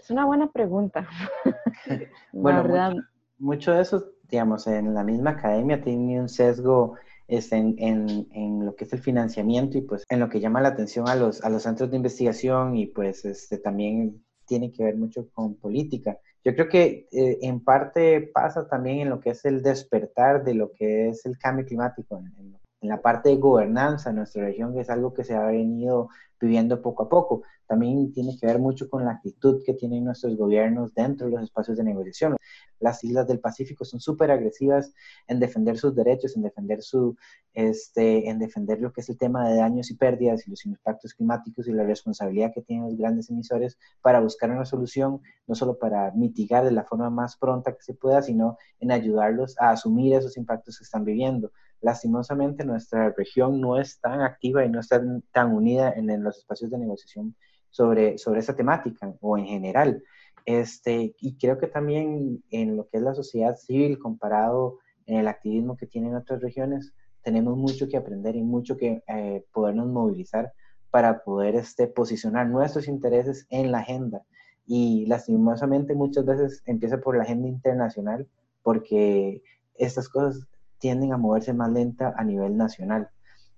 Es 0.02 0.10
una 0.10 0.26
buena 0.26 0.50
pregunta. 0.52 1.08
bueno, 2.32 2.63
verdad. 2.63 2.93
Mucho, 3.39 3.74
de 3.74 3.82
eso, 3.82 4.06
digamos, 4.30 4.67
en 4.67 4.93
la 4.93 5.04
misma 5.04 5.32
academia 5.32 5.82
tiene 5.82 6.19
un 6.19 6.30
sesgo 6.30 6.95
este, 7.28 7.58
en, 7.58 7.76
en, 7.78 8.28
en, 8.32 8.65
lo 8.65 8.76
que 8.76 8.86
es 8.86 8.93
el 8.93 9.00
financiamiento 9.00 9.78
y 9.78 9.82
pues 9.82 10.06
en 10.10 10.19
lo 10.19 10.30
que 10.30 10.39
llama 10.39 10.62
la 10.62 10.69
atención 10.69 11.10
a 11.10 11.15
los, 11.15 11.43
a 11.43 11.50
los 11.50 11.63
centros 11.63 11.89
de 11.89 11.97
investigación 11.97 12.76
y 12.78 12.88
pues 12.88 13.26
este, 13.26 13.58
también 13.58 14.24
tiene 14.45 14.71
que 14.71 14.84
ver 14.84 14.95
mucho 14.95 15.30
con 15.34 15.56
política. 15.56 16.17
Yo 16.44 16.56
creo 16.56 16.70
que 16.70 17.08
eh, 17.12 17.38
en 17.42 17.64
parte 17.64 18.22
pasa 18.34 18.68
también 18.68 19.00
en 19.00 19.10
lo 19.10 19.20
que 19.20 19.32
es 19.32 19.46
el 19.46 19.62
despertar 19.62 20.44
de 20.44 20.56
lo 20.56 20.72
que 20.72 21.10
es 21.10 21.26
el 21.26 21.38
cambio 21.38 21.66
climático, 21.66 22.18
en, 22.18 22.34
en, 22.38 22.61
la 22.82 23.02
parte 23.02 23.30
de 23.30 23.38
gobernanza 23.38 24.10
en 24.10 24.17
nuestra 24.17 24.44
región, 24.44 24.74
que 24.74 24.82
es 24.82 24.89
algo 24.89 25.13
que 25.13 25.24
se 25.24 25.36
ha 25.36 25.46
venido 25.46 26.10
viviendo 26.39 26.82
poco 26.82 27.04
a 27.04 27.10
poco. 27.10 27.44
También 27.67 28.12
tiene 28.12 28.36
que 28.38 28.48
ver 28.48 28.60
mucho 28.60 28.89
con 28.89 29.06
la 29.06 29.12
actitud 29.12 29.62
que 29.63 29.74
tienen 29.74 30.04
nuestros 30.04 30.36
gobiernos 30.36 30.94
dentro 30.94 31.28
de 31.28 31.34
los 31.34 31.44
espacios 31.44 31.78
de 31.78 31.84
negociación. 31.84 32.36
Las 32.80 33.04
islas 33.04 33.28
del 33.28 33.39
Pacífico 33.39 33.86
son 33.86 34.00
súper 34.00 34.32
agresivas 34.32 34.91
en 35.28 35.39
defender 35.39 35.78
sus 35.78 35.96
derechos, 35.96 36.36
en 36.36 36.41
defender, 36.41 36.82
su, 36.82 37.15
este, 37.54 38.28
en 38.28 38.39
defender 38.39 38.82
lo 38.82 38.91
que 38.91 39.02
es 39.02 39.10
el 39.10 39.17
tema 39.17 39.48
de 39.48 39.58
daños 39.58 39.91
y 39.91 39.96
pérdidas 39.96 40.46
y 40.48 40.50
los 40.50 40.65
impactos 40.65 41.13
climáticos 41.13 41.67
y 41.67 41.72
la 41.72 41.84
responsabilidad 41.84 42.52
que 42.54 42.63
tienen 42.63 42.86
los 42.86 42.98
grandes 42.98 43.30
emisores 43.30 43.78
para 44.02 44.20
buscar 44.20 44.50
una 44.50 44.65
solución, 44.65 45.22
no 45.46 45.54
solo 45.54 45.78
para 45.78 46.12
mitigar 46.12 46.65
de 46.65 46.72
la 46.72 46.84
forma 46.84 47.12
más 47.12 47.38
pronta 47.38 47.74
que 47.74 47.84
se 47.84 47.94
pueda, 47.94 48.24
sino 48.24 48.58
en 48.80 48.91
ayudarlos 48.91 49.56
a 49.60 49.70
asumir 49.70 50.15
esos 50.15 50.36
impactos 50.36 50.80
que 50.80 50.84
están 50.84 51.06
viviendo 51.06 51.52
lastimosamente 51.82 52.63
nuestra 52.63 53.12
región 53.12 53.60
no 53.60 53.80
es 53.80 54.00
tan 54.00 54.22
activa 54.22 54.63
y 54.63 54.70
no 54.70 54.80
está 54.80 55.02
tan 55.32 55.54
unida 55.54 55.91
en, 55.94 56.24
los 56.24 56.38
espacios 56.38 56.72
de 56.72 56.78
negociación 56.78 57.36
sobre, 57.70 58.17
sobre 58.17 58.39
esa 58.39 58.56
temática 58.56 59.13
o 59.20 59.38
en 59.38 59.46
general. 59.46 60.04
Este, 60.46 61.15
y 61.20 61.38
creo 61.38 61.58
que 61.58 61.67
también 61.67 62.44
en 62.50 62.78
lo 62.78 62.88
que 62.88 62.98
es 62.98 63.04
la 63.04 63.13
sociedad 63.13 63.56
civil 63.56 64.00
comparado 64.00 64.80
en 65.06 65.17
el 65.17 65.28
activismo 65.28 65.78
que 65.78 65.88
tienen 65.88 66.15
otras 66.15 66.41
regiones, 66.41 66.94
tenemos 67.24 67.58
mucho 67.58 67.88
que 67.88 67.98
aprender 67.98 68.36
y 68.36 68.44
mucho 68.44 68.78
que 68.78 69.04
eh, 69.08 69.46
podernos 69.52 69.88
movilizar 69.88 70.52
para 70.89 71.24
poder 71.24 71.56
este, 71.56 71.88
posicionar 71.88 72.48
nuestros 72.48 72.88
intereses 72.88 73.46
en 73.50 73.72
la 73.72 73.80
agenda. 73.80 74.24
Y 74.65 75.06
lastimosamente 75.08 75.96
muchas 75.96 76.26
veces 76.26 76.62
empieza 76.65 77.00
por 77.00 77.17
la 77.17 77.24
agenda 77.24 77.48
internacional 77.48 78.28
porque 78.63 79.41
estas 79.76 80.10
cosas 80.10 80.48
tienden 80.82 81.13
a 81.13 81.17
moverse 81.17 81.54
más 81.54 81.72
lenta 81.72 82.13
a 82.17 82.24
nivel 82.26 82.58
nacional. 82.58 83.10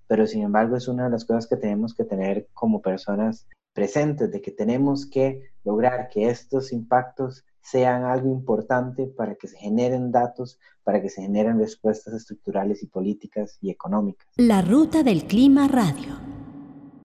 Pero 0.08 0.28
sin 0.28 0.44
embargo 0.44 0.76
es 0.76 0.88
una 0.88 1.06
de 1.06 1.10
las 1.10 1.26
cosas 1.26 1.48
que 1.48 1.56
tenemos 1.56 1.96
que 1.96 2.04
tener 2.04 2.48
como 2.54 2.82
personas 2.82 3.48
presentes, 3.74 4.32
de 4.32 4.42
que 4.42 4.52
tenemos 4.52 5.08
que 5.08 5.50
lograr 5.64 6.10
que 6.10 6.30
estos 6.30 6.72
impactos 6.72 7.44
sean 7.62 8.04
algo 8.04 8.30
importante 8.30 9.08
para 9.08 9.36
que 9.36 9.48
se 9.48 9.58
generen 9.58 10.12
datos, 10.12 10.60
para 10.84 11.02
que 11.02 11.10
se 11.10 11.22
generen 11.22 11.58
respuestas 11.58 12.14
estructurales 12.14 12.84
y 12.84 12.88
políticas 12.88 13.58
y 13.62 13.72
económicas. 13.72 14.28
La 14.36 14.62
Ruta 14.62 15.02
del 15.02 15.26
Clima 15.26 15.68
Radio. 15.68 16.20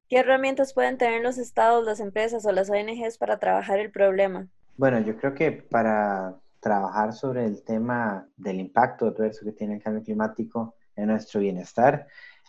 ¿Qué 0.09 0.18
herramientas 0.18 0.74
pueden 0.74 0.98
tener 0.98 1.22
los 1.22 1.38
estados, 1.38 1.87
las 1.87 2.00
empresas 2.00 2.44
o 2.44 2.52
las 2.52 2.68
ONGs 2.70 3.18
para 3.18 3.38
trabajar 3.38 3.78
el 3.78 3.90
problema? 3.90 4.48
Bueno, 4.76 5.00
yo 5.00 5.16
creo 5.16 5.35
que 5.35 5.52
para 5.52 6.37
trabajar 6.61 7.12
sobre 7.12 7.44
el 7.44 7.62
tema 7.62 8.29
del 8.37 8.61
impacto 8.61 9.07
adverso 9.07 9.44
que 9.44 9.53
tiene 9.53 9.77
el 9.77 9.83
cambio 9.83 10.03
climático 10.03 10.75
en 10.97 11.07
nuestro 11.09 11.40
bienestar, 11.40 12.07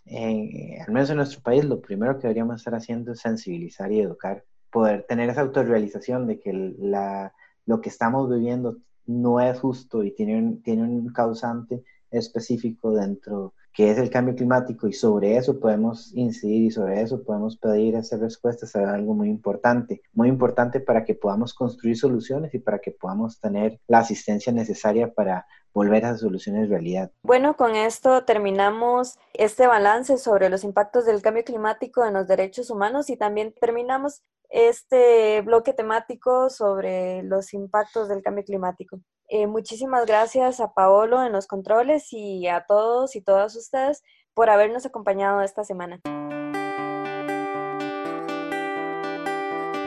al 0.08 0.91
menos 0.91 1.10
en 1.10 1.17
nuestro 1.17 1.41
país, 1.41 1.63
lo 1.65 1.82
primero 1.82 2.15
que 2.15 2.24
deberíamos 2.24 2.58
estar 2.58 2.74
haciendo 2.74 3.12
es 3.12 3.19
sensibilizar 3.19 3.91
y 3.91 4.00
educar, 4.00 4.43
poder 4.72 5.06
tener 5.08 5.30
esa 5.30 5.41
autorrealización 5.41 6.26
de 6.26 6.39
que 6.39 6.54
la, 6.80 7.34
lo 7.65 7.82
que 7.82 7.89
estamos 7.89 8.30
viviendo 8.30 8.78
no 9.06 9.39
es 9.39 9.60
justo 9.60 10.04
y 10.04 10.12
tiene 10.12 10.38
un, 10.38 10.62
tiene 10.63 10.84
un 10.84 11.12
causante 11.12 11.84
específico 12.12 12.91
dentro 12.91 13.54
que 13.73 13.91
es 13.91 13.97
el 13.97 14.10
cambio 14.10 14.36
climático 14.36 14.88
y 14.88 14.93
sobre 14.93 15.38
eso 15.38 15.60
podemos 15.60 16.12
incidir 16.15 16.63
y 16.63 16.71
sobre 16.71 17.01
eso 17.01 17.23
podemos 17.23 17.58
pedir 17.58 17.95
hacer 17.95 18.19
respuestas 18.19 18.75
a 18.75 18.93
algo 18.93 19.13
muy 19.13 19.29
importante, 19.29 20.01
muy 20.13 20.27
importante 20.29 20.79
para 20.79 21.03
que 21.03 21.15
podamos 21.15 21.53
construir 21.53 21.97
soluciones 21.97 22.53
y 22.53 22.60
para 22.60 22.79
que 22.79 22.91
podamos 22.91 23.39
tener 23.39 23.79
la 23.88 23.99
asistencia 23.99 24.51
necesaria 24.51 25.13
para 25.13 25.45
volver 25.73 26.05
a 26.05 26.17
soluciones 26.17 26.69
realidad. 26.69 27.12
Bueno, 27.23 27.55
con 27.55 27.75
esto 27.75 28.25
terminamos 28.25 29.17
este 29.34 29.67
balance 29.67 30.17
sobre 30.17 30.49
los 30.49 30.63
impactos 30.63 31.05
del 31.05 31.21
cambio 31.21 31.43
climático 31.43 32.05
en 32.05 32.13
los 32.13 32.27
derechos 32.27 32.69
humanos 32.69 33.10
y 33.10 33.17
también 33.17 33.53
terminamos 33.60 34.23
este 34.49 35.41
bloque 35.41 35.73
temático 35.73 36.49
sobre 36.49 37.21
los 37.23 37.53
impactos 37.53 38.10
del 38.10 38.23
cambio 38.23 38.43
climático. 38.43 38.99
Eh, 39.32 39.46
muchísimas 39.46 40.08
gracias 40.08 40.60
a 40.60 40.74
Paolo 40.74 41.24
en 41.24 41.32
los 41.32 41.46
controles 41.46 42.12
y 42.12 42.48
a 42.48 42.65
todos 42.68 43.15
y 43.15 43.22
todas 43.22 43.56
ustedes 43.56 44.02
por 44.34 44.50
habernos 44.50 44.88
acompañado 44.88 45.44
esta 45.44 45.63
semana. 45.63 46.00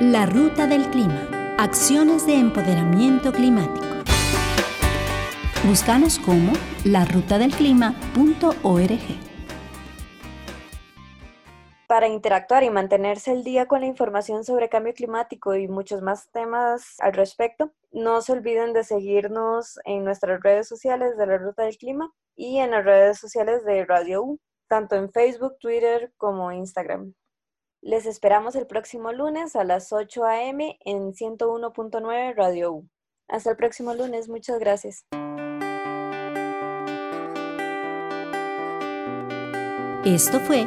La 0.00 0.26
Ruta 0.26 0.68
del 0.68 0.88
Clima. 0.90 1.56
Acciones 1.58 2.24
de 2.26 2.34
empoderamiento 2.34 3.32
climático. 3.32 3.86
Búscanos 5.64 6.20
como 6.20 6.52
larutadelclima.org. 6.84 9.31
Para 11.92 12.08
interactuar 12.08 12.64
y 12.64 12.70
mantenerse 12.70 13.32
al 13.32 13.44
día 13.44 13.68
con 13.68 13.82
la 13.82 13.86
información 13.86 14.44
sobre 14.44 14.70
cambio 14.70 14.94
climático 14.94 15.54
y 15.56 15.68
muchos 15.68 16.00
más 16.00 16.30
temas 16.30 16.98
al 17.00 17.12
respecto, 17.12 17.70
no 17.90 18.22
se 18.22 18.32
olviden 18.32 18.72
de 18.72 18.82
seguirnos 18.82 19.78
en 19.84 20.02
nuestras 20.02 20.40
redes 20.42 20.66
sociales 20.66 21.18
de 21.18 21.26
la 21.26 21.36
Ruta 21.36 21.64
del 21.64 21.76
Clima 21.76 22.10
y 22.34 22.60
en 22.60 22.70
las 22.70 22.82
redes 22.82 23.18
sociales 23.18 23.62
de 23.66 23.84
Radio 23.84 24.22
U, 24.22 24.40
tanto 24.68 24.96
en 24.96 25.12
Facebook, 25.12 25.58
Twitter 25.58 26.10
como 26.16 26.50
Instagram. 26.50 27.12
Les 27.82 28.06
esperamos 28.06 28.56
el 28.56 28.66
próximo 28.66 29.12
lunes 29.12 29.54
a 29.54 29.62
las 29.62 29.92
8 29.92 30.24
a.m. 30.24 30.78
en 30.86 31.12
101.9 31.12 32.34
Radio 32.34 32.72
U. 32.72 32.88
Hasta 33.28 33.50
el 33.50 33.56
próximo 33.58 33.92
lunes, 33.92 34.30
muchas 34.30 34.58
gracias. 34.58 35.04
Esto 40.06 40.40
fue 40.40 40.66